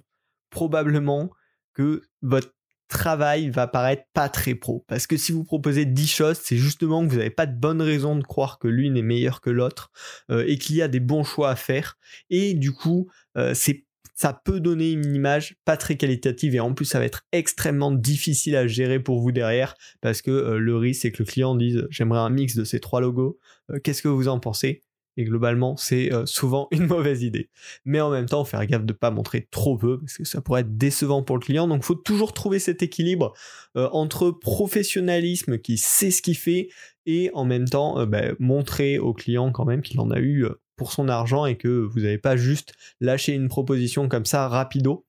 probablement 0.50 1.32
que 1.74 2.02
votre 2.22 2.54
travail 2.90 3.50
va 3.50 3.68
paraître 3.68 4.04
pas 4.14 4.28
très 4.28 4.54
pro. 4.54 4.84
Parce 4.90 5.08
que 5.08 5.16
si 5.16 5.32
vous 5.32 5.46
proposez 5.46 5.86
10 5.86 6.08
choses, 6.08 6.40
c'est 6.44 6.58
justement 6.58 7.06
que 7.06 7.10
vous 7.10 7.20
n'avez 7.20 7.30
pas 7.30 7.46
de 7.46 7.58
bonnes 7.58 7.82
raisons 7.82 8.18
de 8.18 8.24
croire 8.24 8.60
que 8.60 8.68
l'une 8.68 8.98
est 8.98 9.02
meilleure 9.02 9.40
que 9.40 9.50
l'autre 9.50 9.92
euh, 10.30 10.44
et 10.46 10.58
qu'il 10.58 10.76
y 10.76 10.82
a 10.82 10.90
des 10.90 11.00
bons 11.00 11.24
choix 11.24 11.52
à 11.52 11.56
faire. 11.56 11.98
Et 12.30 12.54
du 12.54 12.74
coup, 12.74 13.10
c'est 13.54 13.86
ça 14.22 14.40
peut 14.46 14.60
donner 14.60 14.92
une 14.92 15.16
image 15.16 15.56
pas 15.66 15.78
très 15.78 15.98
qualitative 15.98 16.54
et 16.54 16.60
en 16.60 16.76
plus 16.76 16.86
ça 16.86 17.00
va 17.00 17.06
être 17.06 17.24
extrêmement 17.32 17.92
difficile 17.92 18.56
à 18.56 18.68
gérer 18.68 19.00
pour 19.00 19.20
vous 19.20 19.32
derrière 19.32 19.74
parce 20.00 20.22
que 20.22 20.30
euh, 20.30 20.60
le 20.60 20.78
risque 20.78 21.02
c'est 21.02 21.12
que 21.12 21.24
le 21.24 21.26
client 21.28 21.56
dise 21.56 21.88
j'aimerais 21.90 22.20
un 22.20 22.30
mix 22.30 22.56
de 22.56 22.64
ces 22.64 22.80
trois 22.80 23.02
logos, 23.02 23.40
euh, 23.72 23.80
qu'est-ce 23.84 24.04
que 24.04 24.08
vous 24.08 24.28
en 24.28 24.40
pensez? 24.40 24.84
Et 25.18 25.24
globalement 25.24 25.76
c'est 25.76 26.14
euh, 26.14 26.28
souvent 26.28 26.68
une 26.70 26.86
mauvaise 26.88 27.24
idée. 27.24 27.50
Mais 27.84 28.00
en 28.00 28.12
même 28.12 28.28
temps, 28.28 28.46
faire 28.46 28.64
gaffe 28.68 28.86
de 28.86 28.94
ne 28.94 28.98
pas 28.98 29.10
montrer 29.10 29.48
trop 29.50 29.76
peu 29.76 29.98
parce 30.00 30.18
que 30.18 30.24
ça 30.24 30.40
pourrait 30.40 30.62
être 30.62 30.78
décevant 30.78 31.24
pour 31.24 31.38
le 31.38 31.42
client. 31.42 31.68
Donc 31.68 31.80
il 31.82 31.86
faut 31.86 31.96
toujours 31.96 32.32
trouver 32.32 32.60
cet 32.60 32.84
équilibre 32.84 33.34
entre 33.74 34.30
professionnalisme 34.30 35.58
qui 35.58 35.80
sait 35.80 36.12
ce 36.12 36.22
qu'il 36.22 36.38
fait 36.38 36.70
et 37.08 37.32
en 37.34 37.44
même 37.44 37.68
temps 37.68 38.06
bah, 38.06 38.34
montrer 38.38 39.00
au 39.00 39.14
client 39.14 39.52
quand 39.52 39.66
même 39.66 39.82
qu'il 39.82 40.00
en 40.00 40.12
a 40.12 40.20
eu 40.20 40.46
pour 40.76 40.92
son 40.92 41.10
argent 41.10 41.46
et 41.46 41.58
que 41.58 41.68
vous 41.68 42.02
n'avez 42.02 42.18
pas 42.18 42.38
juste 42.38 42.74
lâché 43.00 43.34
une 43.34 43.50
proposition 43.50 44.08
comme 44.10 44.26
ça 44.26 44.48
rapido. 44.48 45.06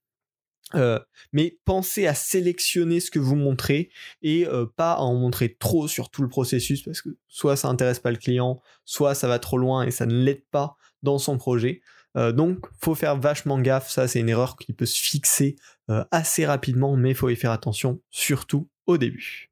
Euh, 0.74 0.98
mais 1.32 1.58
pensez 1.64 2.06
à 2.06 2.14
sélectionner 2.14 3.00
ce 3.00 3.10
que 3.10 3.18
vous 3.18 3.36
montrez 3.36 3.90
et 4.22 4.46
euh, 4.46 4.66
pas 4.76 4.92
à 4.92 5.00
en 5.00 5.14
montrer 5.14 5.54
trop 5.54 5.86
sur 5.86 6.10
tout 6.10 6.22
le 6.22 6.28
processus 6.28 6.82
parce 6.82 7.02
que 7.02 7.10
soit 7.28 7.56
ça 7.56 7.68
intéresse 7.68 7.98
pas 7.98 8.10
le 8.10 8.16
client, 8.16 8.62
soit 8.84 9.14
ça 9.14 9.28
va 9.28 9.38
trop 9.38 9.58
loin 9.58 9.84
et 9.84 9.90
ça 9.90 10.06
ne 10.06 10.14
l'aide 10.14 10.44
pas 10.50 10.76
dans 11.02 11.18
son 11.18 11.36
projet. 11.36 11.82
Euh, 12.16 12.32
donc 12.32 12.66
faut 12.80 12.94
faire 12.94 13.18
vachement 13.18 13.58
gaffe, 13.58 13.90
ça 13.90 14.08
c'est 14.08 14.20
une 14.20 14.28
erreur 14.28 14.56
qui 14.56 14.72
peut 14.72 14.86
se 14.86 15.00
fixer 15.00 15.56
assez 16.10 16.46
rapidement, 16.46 16.96
mais 16.96 17.10
il 17.10 17.14
faut 17.14 17.28
y 17.28 17.36
faire 17.36 17.50
attention 17.50 18.00
surtout 18.10 18.70
au 18.86 18.96
début 18.96 19.51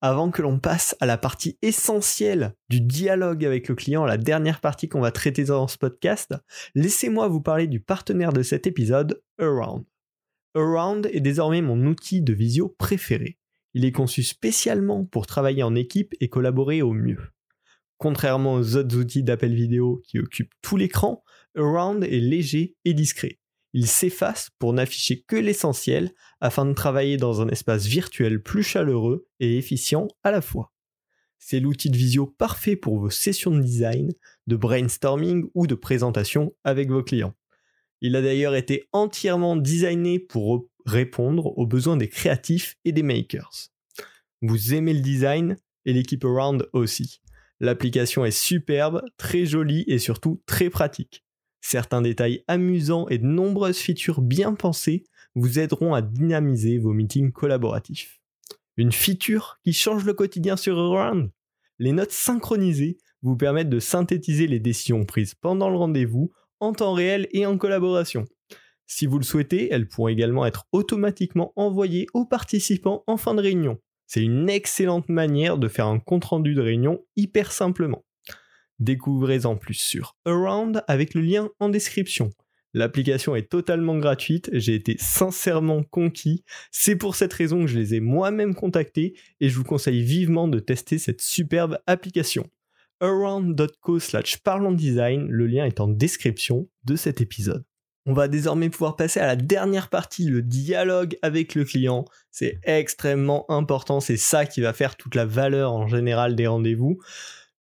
avant 0.00 0.30
que 0.30 0.42
l'on 0.42 0.58
passe 0.58 0.96
à 1.00 1.06
la 1.06 1.18
partie 1.18 1.58
essentielle 1.62 2.54
du 2.68 2.80
dialogue 2.80 3.44
avec 3.44 3.68
le 3.68 3.74
client, 3.74 4.04
la 4.04 4.16
dernière 4.16 4.60
partie 4.60 4.88
qu'on 4.88 5.00
va 5.00 5.12
traiter 5.12 5.44
dans 5.44 5.68
ce 5.68 5.76
podcast, 5.76 6.34
laissez-moi 6.74 7.28
vous 7.28 7.40
parler 7.40 7.66
du 7.66 7.80
partenaire 7.80 8.32
de 8.32 8.42
cet 8.42 8.66
épisode, 8.66 9.22
Around. 9.38 9.84
Around 10.54 11.10
est 11.12 11.20
désormais 11.20 11.62
mon 11.62 11.86
outil 11.86 12.22
de 12.22 12.32
visio 12.32 12.68
préféré. 12.68 13.38
Il 13.74 13.84
est 13.84 13.92
conçu 13.92 14.22
spécialement 14.22 15.04
pour 15.04 15.26
travailler 15.26 15.62
en 15.62 15.74
équipe 15.74 16.14
et 16.20 16.28
collaborer 16.28 16.82
au 16.82 16.92
mieux. 16.92 17.20
Contrairement 17.98 18.54
aux 18.54 18.76
autres 18.76 18.96
outils 18.96 19.22
d'appel 19.22 19.54
vidéo 19.54 20.02
qui 20.06 20.18
occupent 20.18 20.54
tout 20.62 20.76
l'écran, 20.76 21.22
Around 21.56 22.04
est 22.04 22.20
léger 22.20 22.76
et 22.84 22.94
discret. 22.94 23.39
Il 23.72 23.86
s'efface 23.86 24.50
pour 24.58 24.72
n'afficher 24.72 25.22
que 25.22 25.36
l'essentiel 25.36 26.12
afin 26.40 26.66
de 26.66 26.72
travailler 26.72 27.16
dans 27.16 27.40
un 27.40 27.48
espace 27.48 27.86
virtuel 27.86 28.42
plus 28.42 28.62
chaleureux 28.62 29.28
et 29.38 29.56
efficient 29.56 30.08
à 30.24 30.30
la 30.30 30.40
fois. 30.40 30.72
C'est 31.38 31.60
l'outil 31.60 31.88
de 31.88 31.96
visio 31.96 32.26
parfait 32.26 32.76
pour 32.76 32.98
vos 32.98 33.10
sessions 33.10 33.52
de 33.52 33.62
design, 33.62 34.12
de 34.46 34.56
brainstorming 34.56 35.48
ou 35.54 35.66
de 35.66 35.74
présentation 35.74 36.54
avec 36.64 36.90
vos 36.90 37.02
clients. 37.02 37.34
Il 38.00 38.16
a 38.16 38.22
d'ailleurs 38.22 38.54
été 38.54 38.88
entièrement 38.92 39.56
designé 39.56 40.18
pour 40.18 40.66
répondre 40.84 41.56
aux 41.58 41.66
besoins 41.66 41.96
des 41.96 42.08
créatifs 42.08 42.76
et 42.84 42.92
des 42.92 43.02
makers. 43.02 43.70
Vous 44.42 44.74
aimez 44.74 44.94
le 44.94 45.00
design 45.00 45.56
et 45.84 45.92
l'équipe 45.92 46.24
Around 46.24 46.68
aussi. 46.72 47.20
L'application 47.60 48.24
est 48.24 48.30
superbe, 48.30 49.02
très 49.16 49.44
jolie 49.44 49.84
et 49.86 49.98
surtout 49.98 50.42
très 50.46 50.70
pratique. 50.70 51.24
Certains 51.60 52.02
détails 52.02 52.44
amusants 52.48 53.08
et 53.08 53.18
de 53.18 53.26
nombreuses 53.26 53.78
features 53.78 54.22
bien 54.22 54.54
pensées 54.54 55.04
vous 55.34 55.58
aideront 55.58 55.94
à 55.94 56.02
dynamiser 56.02 56.78
vos 56.78 56.92
meetings 56.92 57.32
collaboratifs. 57.32 58.20
Une 58.76 58.92
feature 58.92 59.58
qui 59.62 59.72
change 59.72 60.04
le 60.04 60.14
quotidien 60.14 60.56
sur 60.56 60.78
Around. 60.78 61.30
Les 61.78 61.92
notes 61.92 62.12
synchronisées 62.12 62.98
vous 63.22 63.36
permettent 63.36 63.68
de 63.68 63.80
synthétiser 63.80 64.46
les 64.46 64.60
décisions 64.60 65.04
prises 65.04 65.34
pendant 65.34 65.68
le 65.68 65.76
rendez-vous 65.76 66.32
en 66.60 66.72
temps 66.72 66.94
réel 66.94 67.28
et 67.32 67.46
en 67.46 67.58
collaboration. 67.58 68.24
Si 68.86 69.06
vous 69.06 69.18
le 69.18 69.24
souhaitez, 69.24 69.72
elles 69.72 69.86
pourront 69.86 70.08
également 70.08 70.46
être 70.46 70.66
automatiquement 70.72 71.52
envoyées 71.56 72.06
aux 72.12 72.26
participants 72.26 73.04
en 73.06 73.16
fin 73.16 73.34
de 73.34 73.42
réunion. 73.42 73.78
C'est 74.06 74.22
une 74.22 74.48
excellente 74.48 75.08
manière 75.08 75.58
de 75.58 75.68
faire 75.68 75.86
un 75.86 76.00
compte-rendu 76.00 76.54
de 76.54 76.60
réunion 76.60 77.00
hyper 77.14 77.52
simplement. 77.52 78.04
Découvrez-en 78.80 79.56
plus 79.56 79.74
sur 79.74 80.16
Around 80.24 80.82
avec 80.88 81.14
le 81.14 81.20
lien 81.20 81.50
en 81.60 81.68
description. 81.68 82.30
L'application 82.72 83.36
est 83.36 83.50
totalement 83.50 83.98
gratuite, 83.98 84.48
j'ai 84.52 84.74
été 84.74 84.96
sincèrement 84.98 85.82
conquis, 85.82 86.44
c'est 86.70 86.96
pour 86.96 87.14
cette 87.14 87.32
raison 87.32 87.62
que 87.62 87.66
je 87.66 87.78
les 87.78 87.94
ai 87.94 88.00
moi-même 88.00 88.54
contactés 88.54 89.14
et 89.40 89.48
je 89.48 89.56
vous 89.56 89.64
conseille 89.64 90.02
vivement 90.02 90.48
de 90.48 90.60
tester 90.60 90.98
cette 90.98 91.20
superbe 91.20 91.78
application. 91.86 92.46
around.co 93.00 93.98
slash 93.98 94.38
design, 94.76 95.26
le 95.28 95.46
lien 95.46 95.66
est 95.66 95.80
en 95.80 95.88
description 95.88 96.68
de 96.84 96.96
cet 96.96 97.20
épisode. 97.20 97.64
On 98.06 98.14
va 98.14 98.28
désormais 98.28 98.70
pouvoir 98.70 98.96
passer 98.96 99.20
à 99.20 99.26
la 99.26 99.36
dernière 99.36 99.88
partie, 99.88 100.24
le 100.24 100.40
dialogue 100.40 101.16
avec 101.22 101.54
le 101.54 101.64
client. 101.64 102.06
C'est 102.30 102.58
extrêmement 102.62 103.50
important, 103.50 104.00
c'est 104.00 104.16
ça 104.16 104.46
qui 104.46 104.62
va 104.62 104.72
faire 104.72 104.96
toute 104.96 105.14
la 105.14 105.26
valeur 105.26 105.72
en 105.72 105.86
général 105.86 106.34
des 106.34 106.46
rendez-vous. 106.46 106.98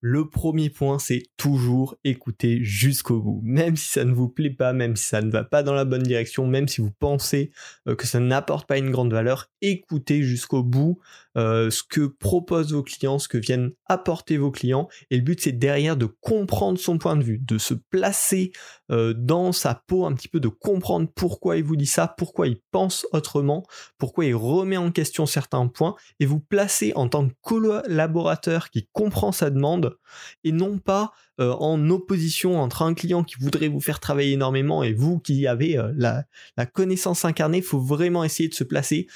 Le 0.00 0.28
premier 0.28 0.70
point, 0.70 0.98
c'est 1.00 1.24
toujours 1.36 1.96
écouter 2.04 2.62
jusqu'au 2.62 3.20
bout. 3.20 3.40
Même 3.42 3.76
si 3.76 3.88
ça 3.88 4.04
ne 4.04 4.12
vous 4.12 4.28
plaît 4.28 4.50
pas, 4.50 4.72
même 4.72 4.94
si 4.94 5.04
ça 5.04 5.22
ne 5.22 5.30
va 5.30 5.42
pas 5.42 5.64
dans 5.64 5.74
la 5.74 5.84
bonne 5.84 6.04
direction, 6.04 6.46
même 6.46 6.68
si 6.68 6.80
vous 6.80 6.92
pensez 6.92 7.50
euh, 7.88 7.96
que 7.96 8.06
ça 8.06 8.20
n'apporte 8.20 8.68
pas 8.68 8.78
une 8.78 8.90
grande 8.90 9.12
valeur, 9.12 9.50
écoutez 9.60 10.22
jusqu'au 10.22 10.62
bout 10.62 11.00
euh, 11.38 11.70
ce 11.70 11.84
que 11.88 12.06
proposent 12.06 12.72
vos 12.72 12.82
clients, 12.82 13.20
ce 13.20 13.28
que 13.28 13.38
viennent 13.38 13.70
apporter 13.86 14.38
vos 14.38 14.50
clients. 14.50 14.88
Et 15.10 15.16
le 15.16 15.22
but, 15.22 15.40
c'est 15.40 15.52
derrière 15.52 15.96
de 15.96 16.06
comprendre 16.06 16.78
son 16.78 16.98
point 16.98 17.14
de 17.14 17.22
vue, 17.22 17.38
de 17.38 17.58
se 17.58 17.74
placer 17.74 18.50
euh, 18.90 19.14
dans 19.16 19.52
sa 19.52 19.80
peau 19.86 20.04
un 20.04 20.14
petit 20.14 20.26
peu, 20.26 20.40
de 20.40 20.48
comprendre 20.48 21.08
pourquoi 21.14 21.56
il 21.56 21.62
vous 21.62 21.76
dit 21.76 21.86
ça, 21.86 22.12
pourquoi 22.18 22.48
il 22.48 22.58
pense 22.72 23.06
autrement, 23.12 23.64
pourquoi 23.98 24.24
il 24.24 24.34
remet 24.34 24.76
en 24.76 24.90
question 24.90 25.26
certains 25.26 25.68
points, 25.68 25.94
et 26.18 26.26
vous 26.26 26.40
placer 26.40 26.92
en 26.96 27.08
tant 27.08 27.28
que 27.28 27.34
collaborateur 27.42 28.70
qui 28.70 28.88
comprend 28.92 29.30
sa 29.30 29.50
demande 29.50 29.96
et 30.42 30.50
non 30.50 30.78
pas 30.78 31.12
euh, 31.38 31.52
en 31.52 31.88
opposition 31.90 32.60
entre 32.60 32.82
un 32.82 32.94
client 32.94 33.22
qui 33.22 33.36
voudrait 33.38 33.68
vous 33.68 33.80
faire 33.80 34.00
travailler 34.00 34.32
énormément 34.32 34.82
et 34.82 34.92
vous 34.92 35.20
qui 35.20 35.46
avez 35.46 35.78
euh, 35.78 35.92
la, 35.96 36.24
connaissance 36.66 37.24
incarnée. 37.24 37.58
Il 37.58 37.62
faut 37.62 37.78
vraiment 37.78 38.24
essayer 38.24 38.48
de 38.48 38.54
se 38.54 38.64
placer 38.64 39.06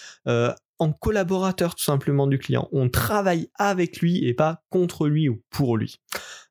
collaborateur 0.90 1.76
tout 1.76 1.84
simplement 1.84 2.26
du 2.26 2.38
client. 2.38 2.68
On 2.72 2.88
travaille 2.88 3.48
avec 3.54 4.00
lui 4.00 4.24
et 4.24 4.34
pas 4.34 4.64
contre 4.70 5.06
lui 5.06 5.28
ou 5.28 5.40
pour 5.50 5.76
lui. 5.76 6.00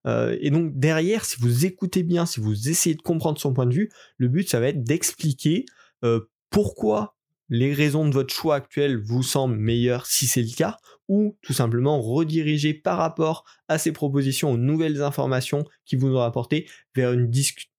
et 0.05 0.49
donc 0.51 0.71
derrière, 0.79 1.25
si 1.25 1.35
vous 1.41 1.65
écoutez 1.65 2.03
bien, 2.03 2.25
si 2.25 2.39
vous 2.39 2.69
essayez 2.69 2.95
de 2.95 3.01
comprendre 3.01 3.39
son 3.39 3.53
point 3.53 3.65
de 3.65 3.73
vue, 3.73 3.89
le 4.17 4.29
but 4.29 4.47
ça 4.47 4.59
va 4.59 4.67
être 4.67 4.83
d'expliquer 4.83 5.65
pourquoi 6.49 7.15
les 7.51 7.73
raisons 7.73 8.07
de 8.07 8.13
votre 8.13 8.33
choix 8.33 8.55
actuel 8.55 8.97
vous 8.97 9.23
semblent 9.23 9.57
meilleures 9.57 10.05
si 10.05 10.25
c'est 10.25 10.41
le 10.41 10.55
cas, 10.55 10.77
ou 11.11 11.37
tout 11.41 11.51
simplement 11.51 11.99
rediriger 11.99 12.73
par 12.73 12.97
rapport 12.97 13.43
à 13.67 13.77
ces 13.77 13.91
propositions 13.91 14.53
aux 14.53 14.57
nouvelles 14.57 15.01
informations 15.01 15.65
qui 15.85 15.97
vous 15.97 16.15
ont 16.15 16.21
apporté 16.21 16.69
vers 16.95 17.11
une, 17.11 17.29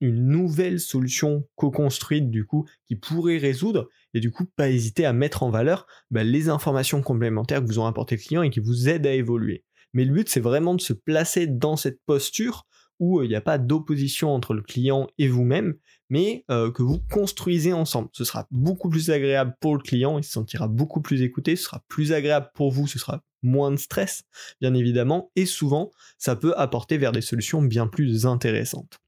nouvelle 0.03 0.79
solution 0.79 1.49
co-construite 1.55 2.31
du 2.31 2.45
coup 2.45 2.69
qui 2.87 2.95
pourrait 2.95 3.39
résoudre 3.39 3.89
et 4.13 4.21
du 4.21 4.31
coup 4.31 4.45
pas 4.45 4.69
hésiter 4.69 5.07
à 5.07 5.15
mettre 5.15 5.43
en 5.43 5.49
valeur 5.49 5.87
bah, 6.11 6.25
les 6.25 6.51
informations 6.51 7.01
complémentaires 7.01 7.63
que 7.63 7.67
vous 7.69 7.79
ont 7.79 7.87
apporté 7.87 8.17
le 8.17 8.21
client 8.21 8.43
et 8.43 8.51
qui 8.51 8.61
vous 8.61 8.91
aident 8.91 9.07
à 9.07 9.15
évoluer. 9.15 9.65
Mais 9.95 10.05
le 10.05 10.13
but 10.13 10.29
c'est 10.29 10.39
vraiment 10.39 10.75
de 10.75 10.83
se 10.83 10.93
placer 10.93 11.47
dans 11.47 11.77
cette 11.77 12.03
posture 12.05 12.67
où 13.03 13.19
euh, 13.19 13.25
il 13.25 13.29
n'y 13.29 13.35
a 13.35 13.41
pas 13.41 13.59
d'opposition 13.59 14.33
entre 14.33 14.55
le 14.55 14.63
client 14.63 15.09
et 15.19 15.27
vous-même, 15.27 15.75
mais 16.09 16.45
euh, 16.53 16.71
que 16.71 16.85
vous 16.85 17.01
construisez 17.11 17.73
ensemble. 17.73 18.09
Ce 18.13 18.25
sera 18.25 18.47
beaucoup 18.53 18.89
plus 18.89 19.11
agréable 19.11 19.57
pour 19.61 19.75
le 19.75 19.83
client, 19.83 20.19
il 20.19 20.25
se 20.25 20.31
sentira 20.31 20.69
beaucoup 20.69 21.03
plus 21.03 21.23
écouté, 21.23 21.57
ce 21.57 21.65
sera 21.65 21.83
plus 21.89 22.13
agréable 22.13 22.51
pour 22.55 22.71
vous, 22.71 22.87
ce 22.87 23.01
sera 23.01 23.25
moins 23.43 23.73
de 23.73 23.77
stress, 23.77 24.23
bien 24.61 24.73
évidemment, 24.75 25.33
et 25.35 25.47
souvent, 25.47 25.91
ça 26.17 26.37
peut 26.37 26.55
apporter 26.57 26.97
vers 26.97 27.11
des 27.11 27.23
solutions 27.23 27.61
bien 27.61 27.89
plus 27.89 28.25
intéressantes. 28.25 29.01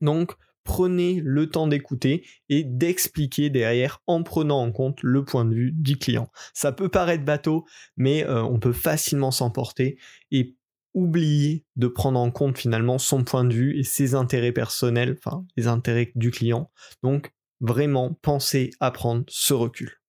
Donc, 0.00 0.32
prenez 0.64 1.22
le 1.24 1.48
temps 1.48 1.68
d'écouter 1.68 2.26
et 2.48 2.64
d'expliquer 2.64 3.48
derrière 3.48 4.02
en 4.08 4.24
prenant 4.24 4.60
en 4.60 4.72
compte 4.72 5.02
le 5.04 5.24
point 5.24 5.44
de 5.44 5.54
vue 5.54 5.72
du 5.72 5.98
client. 5.98 6.28
Ça 6.52 6.72
peut 6.72 6.88
paraître 6.88 7.24
bateau, 7.24 7.64
mais 7.96 8.24
euh, 8.24 8.42
on 8.42 8.58
peut 8.58 8.72
facilement 8.72 9.30
s'emporter 9.30 9.98
et 10.32 10.56
oublier 10.94 11.64
de 11.76 11.86
prendre 11.86 12.18
en 12.18 12.30
compte 12.30 12.58
finalement 12.58 12.98
son 12.98 13.24
point 13.24 13.44
de 13.44 13.54
vue 13.54 13.78
et 13.78 13.84
ses 13.84 14.14
intérêts 14.14 14.52
personnels, 14.52 15.16
enfin 15.18 15.44
les 15.56 15.66
intérêts 15.66 16.12
du 16.14 16.30
client. 16.30 16.70
Donc 17.02 17.32
vraiment 17.60 18.18
pensez 18.22 18.70
à 18.80 18.90
prendre 18.90 19.24
ce 19.28 19.54
recul. 19.54 20.00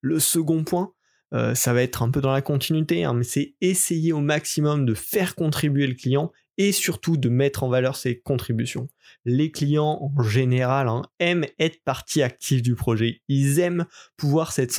Le 0.00 0.18
second 0.18 0.64
point, 0.64 0.92
euh, 1.32 1.54
ça 1.54 1.72
va 1.72 1.82
être 1.82 2.02
un 2.02 2.10
peu 2.10 2.20
dans 2.20 2.32
la 2.32 2.42
continuité, 2.42 3.04
hein, 3.04 3.14
mais 3.14 3.24
c'est 3.24 3.54
essayer 3.60 4.12
au 4.12 4.20
maximum 4.20 4.86
de 4.86 4.94
faire 4.94 5.34
contribuer 5.34 5.86
le 5.86 5.94
client 5.94 6.30
et 6.56 6.70
surtout 6.70 7.16
de 7.16 7.28
mettre 7.28 7.64
en 7.64 7.68
valeur 7.68 7.96
ses 7.96 8.20
contributions. 8.20 8.88
Les 9.24 9.50
clients 9.50 9.98
en 10.00 10.22
général 10.22 10.88
hein, 10.88 11.02
aiment 11.18 11.46
être 11.58 11.82
partie 11.84 12.22
active 12.22 12.62
du 12.62 12.76
projet. 12.76 13.22
Ils 13.28 13.58
aiment 13.58 13.86
pouvoir 14.16 14.52
s'être 14.52 14.72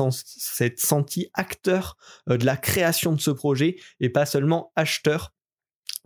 senti 0.79 1.29
acteur 1.33 1.97
euh, 2.29 2.37
de 2.37 2.45
la 2.45 2.55
création 2.55 3.11
de 3.11 3.19
ce 3.19 3.31
projet 3.31 3.75
et 3.99 4.09
pas 4.09 4.25
seulement 4.25 4.71
acheteur 4.75 5.33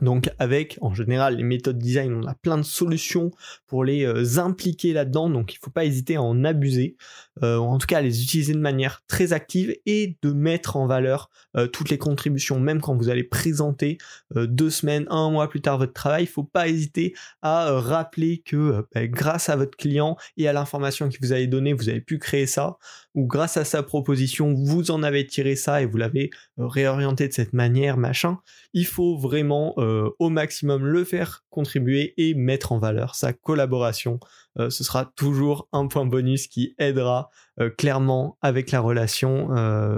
donc 0.02 0.30
avec 0.40 0.78
en 0.82 0.94
général 0.94 1.38
les 1.38 1.44
méthodes 1.44 1.78
design, 1.78 2.14
on 2.14 2.28
a 2.28 2.34
plein 2.34 2.58
de 2.58 2.64
solutions 2.64 3.32
pour 3.68 3.84
les 3.84 4.06
euh, 4.06 4.40
impliquer 4.40 4.94
là-dedans, 4.94 5.30
donc 5.30 5.54
il 5.54 5.58
ne 5.58 5.62
faut 5.64 5.72
pas 5.72 5.86
hésiter 5.86 6.16
à 6.16 6.22
en 6.22 6.44
abuser, 6.44 6.96
euh, 7.44 7.58
en 7.58 7.78
tout 7.78 7.88
cas 7.88 7.98
à 7.98 8.02
les 8.02 8.24
utiliser 8.24 8.54
de 8.54 8.60
manière 8.60 9.02
très 9.08 9.34
active 9.34 9.76
et 9.86 10.18
de 10.22 10.32
mettre 10.32 10.78
en 10.78 10.88
valeur 10.88 11.30
euh, 11.58 11.68
toutes 11.68 11.90
les 11.90 11.98
contributions, 11.98 12.60
même 12.60 12.82
quand 12.82 12.96
vous 12.96 13.10
allez 13.10 13.24
présenter 13.24 13.98
deux 14.36 14.70
semaines, 14.70 15.06
un 15.10 15.30
mois 15.32 15.50
plus 15.50 15.62
tard 15.62 15.78
votre 15.78 15.94
travail, 15.94 16.24
il 16.24 16.28
ne 16.28 16.32
faut 16.32 16.44
pas 16.44 16.68
hésiter 16.68 17.14
à 17.42 17.72
rappeler 17.72 18.42
que 18.46 18.86
bah, 18.94 19.08
grâce 19.08 19.50
à 19.50 19.56
votre 19.56 19.78
client 19.78 20.18
et 20.38 20.48
à 20.48 20.54
l'information 20.54 21.10
qu'il 21.10 21.20
vous 21.22 21.32
avez 21.32 21.48
donnée, 21.48 21.74
vous 21.74 21.90
avez 21.90 22.02
pu 22.02 22.18
créer 22.20 22.46
ça, 22.46 22.78
ou 23.16 23.26
grâce 23.26 23.58
à 23.58 23.66
sa 23.66 23.84
proposition, 23.84 24.54
vous 24.54 24.92
en 24.92 25.04
avez 25.04 25.26
tiré 25.26 25.56
ça 25.56 25.82
et 25.82 25.86
vous 25.86 25.98
l'avez 25.98 26.30
réorienté 26.58 27.28
de 27.28 27.34
cette 27.34 27.54
manière, 27.54 27.98
machin. 27.98 28.38
Il 28.74 28.86
faut 28.86 29.18
vraiment 29.18 29.76
euh, 29.90 30.16
au 30.20 30.30
maximum 30.30 30.86
le 30.86 31.04
faire 31.04 31.44
contribuer 31.50 32.14
et 32.18 32.36
mettre 32.36 32.72
en 32.72 32.80
valeur 32.80 33.16
sa 33.16 33.34
collaboration. 33.34 34.20
Euh, 34.60 34.70
ce 34.70 34.84
sera 34.84 35.06
toujours 35.06 35.68
un 35.72 35.88
point 35.88 36.06
bonus 36.06 36.48
qui 36.48 36.76
aidera 36.78 37.30
euh, 37.60 37.70
clairement 37.70 38.38
avec 38.42 38.72
la 38.72 38.80
relation 38.80 39.50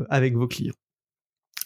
avec 0.10 0.36
vos 0.36 0.48
clients. 0.48 0.74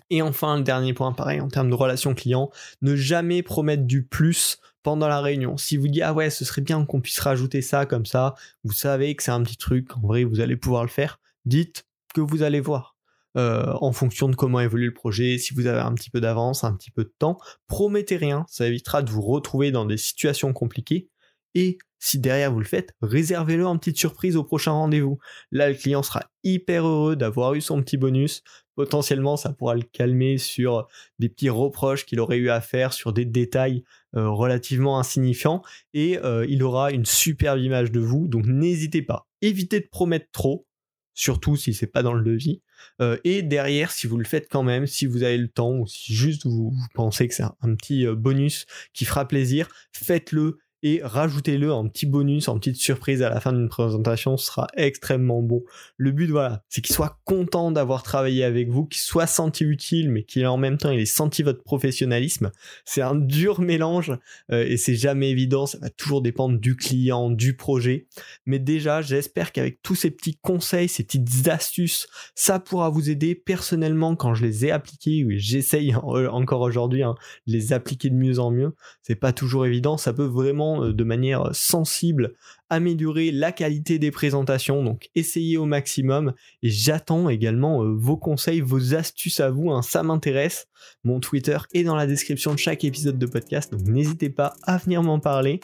Et 0.10 0.22
enfin, 0.22 0.58
le 0.58 0.64
dernier 0.64 0.94
point, 0.94 1.14
pareil, 1.14 1.42
en 1.42 1.48
termes 1.48 1.70
de 1.70 1.76
relation 1.76 2.14
client, 2.14 2.52
ne 2.82 2.96
jamais 2.96 3.42
promettre 3.42 3.84
du 3.84 4.06
plus 4.06 4.60
pendant 4.84 5.08
la 5.08 5.20
réunion. 5.20 5.58
Si 5.58 5.78
vous 5.78 5.88
dites, 5.88 6.04
ah 6.04 6.14
ouais, 6.14 6.30
ce 6.30 6.46
serait 6.46 6.62
bien 6.62 6.86
qu'on 6.86 7.02
puisse 7.02 7.20
rajouter 7.20 7.62
ça 7.62 7.86
comme 7.86 8.06
ça, 8.06 8.36
vous 8.64 8.74
savez 8.74 9.16
que 9.16 9.24
c'est 9.24 9.32
un 9.32 9.42
petit 9.42 9.58
truc, 9.58 9.96
en 9.98 10.02
vrai, 10.02 10.24
vous 10.24 10.42
allez 10.42 10.58
pouvoir 10.58 10.84
le 10.84 10.90
faire, 10.90 11.20
dites 11.46 11.86
que 12.14 12.22
vous 12.22 12.44
allez 12.44 12.60
voir. 12.60 12.95
Euh, 13.38 13.74
en 13.82 13.92
fonction 13.92 14.30
de 14.30 14.36
comment 14.36 14.62
évolue 14.62 14.86
le 14.86 14.94
projet, 14.94 15.38
si 15.38 15.54
vous 15.54 15.68
avez 15.68 15.82
un 15.82 15.94
petit 15.94 16.10
peu 16.10 16.22
d'avance, 16.22 16.64
un 16.64 16.74
petit 16.74 16.92
peu 16.92 17.04
de 17.04 17.14
temps. 17.20 17.38
Promettez 17.68 18.16
rien, 18.16 18.46
ça 18.48 18.68
évitera 18.68 19.02
de 19.02 19.12
vous 19.12 19.22
retrouver 19.22 19.72
dans 19.72 19.86
des 19.86 19.98
situations 19.98 20.54
compliquées. 20.54 21.10
Et 21.54 21.78
si 22.00 22.20
derrière 22.20 22.52
vous 22.52 22.60
le 22.60 22.66
faites, 22.66 22.94
réservez-le 23.02 23.66
en 23.66 23.78
petite 23.78 23.98
surprise 23.98 24.36
au 24.36 24.44
prochain 24.44 24.72
rendez-vous. 24.72 25.18
Là, 25.52 25.70
le 25.70 25.76
client 25.76 26.04
sera 26.04 26.24
hyper 26.44 26.86
heureux 26.86 27.16
d'avoir 27.16 27.56
eu 27.56 27.62
son 27.62 27.82
petit 27.82 27.98
bonus. 27.98 28.44
Potentiellement, 28.76 29.38
ça 29.38 29.54
pourra 29.54 29.76
le 29.76 29.82
calmer 29.82 30.38
sur 30.38 30.88
des 31.18 31.30
petits 31.30 31.50
reproches 31.50 32.06
qu'il 32.06 32.20
aurait 32.20 32.38
eu 32.38 32.50
à 32.50 32.62
faire 32.62 32.94
sur 32.94 33.14
des 33.14 33.26
détails 33.26 33.84
euh, 34.16 34.30
relativement 34.30 35.00
insignifiants 35.00 35.62
et 35.94 36.20
euh, 36.20 36.46
il 36.48 36.62
aura 36.62 36.92
une 36.92 37.06
superbe 37.06 37.60
image 37.60 37.92
de 37.92 38.02
vous. 38.02 38.28
Donc 38.28 38.46
n'hésitez 38.46 39.02
pas. 39.02 39.28
Évitez 39.42 39.80
de 39.80 39.88
promettre 39.90 40.28
trop 40.32 40.68
surtout 41.16 41.56
si 41.56 41.74
c'est 41.74 41.88
pas 41.88 42.04
dans 42.04 42.14
le 42.14 42.24
devis. 42.24 42.62
Euh, 43.02 43.18
et 43.24 43.42
derrière, 43.42 43.92
si 43.92 44.08
vous 44.08 44.18
le 44.18 44.26
faites 44.26 44.48
quand 44.50 44.64
même, 44.64 44.88
si 44.88 45.06
vous 45.06 45.24
avez 45.24 45.38
le 45.38 45.48
temps 45.48 45.72
ou 45.72 45.88
si 45.88 46.14
juste 46.14 46.46
vous, 46.46 46.74
pensez 46.94 47.28
que 47.28 47.34
c'est 47.34 47.44
un, 47.44 47.76
petit 47.76 48.06
euh, 48.06 48.16
bonus 48.16 48.66
qui 48.94 49.06
fera 49.06 49.28
plaisir, 49.28 49.68
faites-le 49.92 50.58
et 50.88 51.02
rajoutez-le 51.04 51.74
en 51.74 51.88
petit 51.88 52.06
bonus, 52.06 52.48
en 52.48 52.60
petite 52.60 52.76
surprise 52.76 53.24
à 53.24 53.30
la 53.32 53.40
fin 53.40 53.52
d'une 53.52 53.70
présentation, 53.70 54.38
ce 54.38 54.46
sera 54.46 54.68
extrêmement 54.78 55.42
bon. 55.42 55.64
Le 55.98 56.12
but, 56.12 56.30
voilà, 56.30 56.64
c'est 56.70 56.82
qu'il 56.82 56.94
soit 56.94 57.18
content 57.24 57.72
d'avoir 57.72 58.04
travaillé 58.04 58.44
avec 58.44 58.70
vous, 58.70 58.86
qu'il 58.86 59.02
soit 59.02 59.26
senti 59.26 59.64
utile, 59.64 60.12
mais 60.12 60.22
qu'il 60.22 60.46
en 60.46 60.58
même 60.58 60.78
temps 60.78 60.92
il 60.92 61.00
ait 61.00 61.06
senti 61.06 61.42
votre 61.42 61.64
professionnalisme. 61.64 62.52
C'est 62.86 63.02
un 63.02 63.16
dur 63.16 63.62
mélange 63.62 64.16
euh, 64.52 64.64
et 64.64 64.78
c'est 64.78 64.94
jamais 64.94 65.32
évident, 65.32 65.66
ça 65.66 65.80
va 65.80 65.90
toujours 65.90 66.22
dépendre 66.22 66.60
du 66.60 66.76
client, 66.76 67.32
du 67.32 67.56
projet. 67.56 68.06
Mais 68.46 68.60
déjà, 68.60 69.02
j'espère 69.02 69.54
qu'avec 69.54 69.82
tous 69.82 69.96
ces 69.96 70.12
petits 70.12 70.38
conseils, 70.40 70.88
ces 70.88 71.04
petites 71.04 71.48
astuces, 71.48 72.08
ça 72.36 72.60
pourra 72.60 72.92
vous 72.92 73.10
aider 73.10 73.34
personnellement 73.34 74.16
quand 74.16 74.36
je 74.36 74.46
les 74.46 74.68
ai 74.68 74.72
appliqués, 74.72 75.24
oui, 75.26 75.40
j'essaye 75.40 75.96
encore 76.04 76.62
aujourd'hui 76.62 77.02
hein, 77.02 77.16
les 77.48 77.74
appliquer 77.74 78.12
de 78.12 78.16
mieux 78.16 78.38
en 78.38 78.52
mieux. 78.52 78.76
C'est 79.02 79.16
pas 79.16 79.34
toujours 79.34 79.66
évident, 79.66 79.98
ça 79.98 80.14
peut 80.14 80.26
vraiment 80.26 80.75
euh, 80.84 80.94
de 80.94 81.04
manière 81.04 81.50
sensible 81.54 82.34
améliorer 82.70 83.32
la 83.32 83.52
qualité 83.52 84.00
des 84.00 84.12
présentations. 84.12 84.84
Donc 84.84 85.10
essayez 85.16 85.58
au 85.58 85.66
maximum 85.66 86.34
et 86.64 86.70
j'attends 86.70 87.30
également 87.30 87.84
euh, 87.84 87.94
vos 87.96 88.18
conseils, 88.18 88.62
vos 88.62 88.96
astuces 88.96 89.40
à 89.40 89.50
vous. 89.50 89.72
Hein, 89.72 89.82
ça 89.82 90.04
m'intéresse. 90.04 90.68
Mon 91.04 91.20
Twitter 91.20 91.58
est 91.74 91.84
dans 91.84 91.96
la 91.96 92.08
description 92.08 92.54
de 92.54 92.60
chaque 92.60 92.84
épisode 92.84 93.18
de 93.18 93.26
podcast, 93.26 93.72
donc 93.72 93.88
n'hésitez 93.88 94.30
pas 94.30 94.54
à 94.64 94.78
venir 94.78 95.04
m'en 95.04 95.20
parler. 95.20 95.60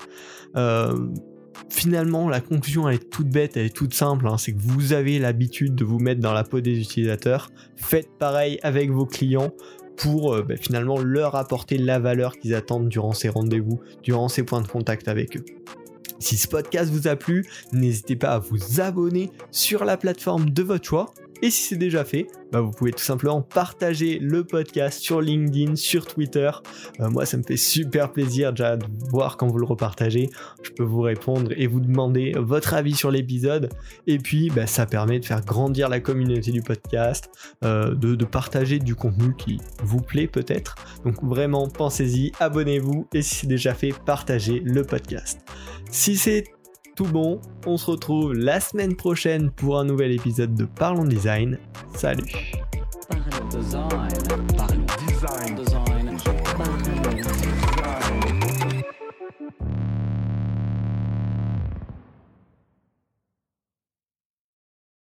Euh, 0.55 0.95
finalement, 1.69 2.29
la 2.29 2.41
conclusion, 2.41 2.87
elle 2.87 2.95
est 2.95 3.09
toute 3.09 3.29
bête, 3.29 3.57
elle 3.57 3.65
est 3.65 3.75
toute 3.75 3.93
simple. 3.93 4.27
Hein. 4.27 4.37
c'est 4.37 4.53
que 4.53 4.61
vous 4.61 4.93
avez 4.93 5.19
l'habitude 5.19 5.75
de 5.75 5.83
vous 5.83 5.99
mettre 5.99 6.21
dans 6.21 6.33
la 6.33 6.43
peau 6.43 6.61
des 6.61 6.79
utilisateurs. 6.79 7.49
Faites 7.75 8.09
pareil 8.17 8.59
avec 8.63 8.91
vos 8.91 9.05
clients 9.05 9.51
pour 10.01 10.33
euh, 10.33 10.41
bah, 10.41 10.55
finalement 10.57 10.99
leur 10.99 11.35
apporter 11.35 11.77
la 11.77 11.99
valeur 11.99 12.37
qu'ils 12.37 12.55
attendent 12.55 12.89
durant 12.89 13.13
ces 13.13 13.29
rendez-vous, 13.29 13.79
durant 14.03 14.27
ces 14.29 14.43
points 14.43 14.61
de 14.61 14.67
contact 14.67 15.07
avec 15.07 15.37
eux. 15.37 15.45
Si 16.19 16.37
ce 16.37 16.47
podcast 16.47 16.91
vous 16.91 17.07
a 17.07 17.15
plu, 17.15 17.45
n'hésitez 17.71 18.15
pas 18.15 18.33
à 18.33 18.39
vous 18.39 18.81
abonner 18.81 19.31
sur 19.51 19.85
la 19.85 19.97
plateforme 19.97 20.49
de 20.49 20.63
votre 20.63 20.85
choix 20.85 21.13
et 21.41 21.49
si 21.49 21.63
c'est 21.63 21.77
déjà 21.77 22.05
fait, 22.05 22.27
bah, 22.51 22.61
vous 22.61 22.71
pouvez 22.71 22.91
tout 22.91 23.03
simplement 23.03 23.41
partager 23.41 24.19
le 24.19 24.43
podcast 24.43 24.99
sur 24.99 25.21
LinkedIn, 25.21 25.75
sur 25.75 26.05
Twitter. 26.05 26.51
Euh, 26.99 27.09
moi, 27.09 27.25
ça 27.25 27.37
me 27.37 27.43
fait 27.43 27.57
super 27.57 28.11
plaisir 28.11 28.51
déjà 28.51 28.77
de 28.77 28.85
voir 29.09 29.37
quand 29.37 29.47
vous 29.47 29.57
le 29.57 29.65
repartagez. 29.65 30.29
Je 30.61 30.71
peux 30.71 30.83
vous 30.83 31.01
répondre 31.01 31.51
et 31.55 31.67
vous 31.67 31.79
demander 31.79 32.33
votre 32.37 32.73
avis 32.73 32.93
sur 32.93 33.09
l'épisode. 33.09 33.69
Et 34.07 34.17
puis, 34.17 34.49
bah, 34.49 34.67
ça 34.67 34.85
permet 34.85 35.19
de 35.19 35.25
faire 35.25 35.43
grandir 35.43 35.89
la 35.89 35.99
communauté 35.99 36.51
du 36.51 36.61
podcast, 36.61 37.29
euh, 37.63 37.95
de, 37.95 38.15
de 38.15 38.25
partager 38.25 38.79
du 38.79 38.95
contenu 38.95 39.35
qui 39.35 39.59
vous 39.83 40.01
plaît 40.01 40.27
peut-être. 40.27 40.75
Donc 41.05 41.23
vraiment, 41.23 41.67
pensez-y, 41.67 42.31
abonnez-vous 42.39 43.07
et 43.13 43.21
si 43.21 43.35
c'est 43.35 43.47
déjà 43.47 43.73
fait, 43.73 43.93
partagez 44.05 44.61
le 44.63 44.83
podcast. 44.83 45.39
Si 45.89 46.15
c'est 46.17 46.43
tout 46.95 47.05
bon, 47.05 47.39
on 47.65 47.77
se 47.77 47.91
retrouve 47.91 48.33
la 48.33 48.59
semaine 48.59 48.95
prochaine 48.95 49.51
pour 49.51 49.79
un 49.79 49.85
nouvel 49.85 50.11
épisode 50.11 50.53
de 50.55 50.65
Parlons 50.65 51.05
Design. 51.05 51.57
Salut. 51.95 52.51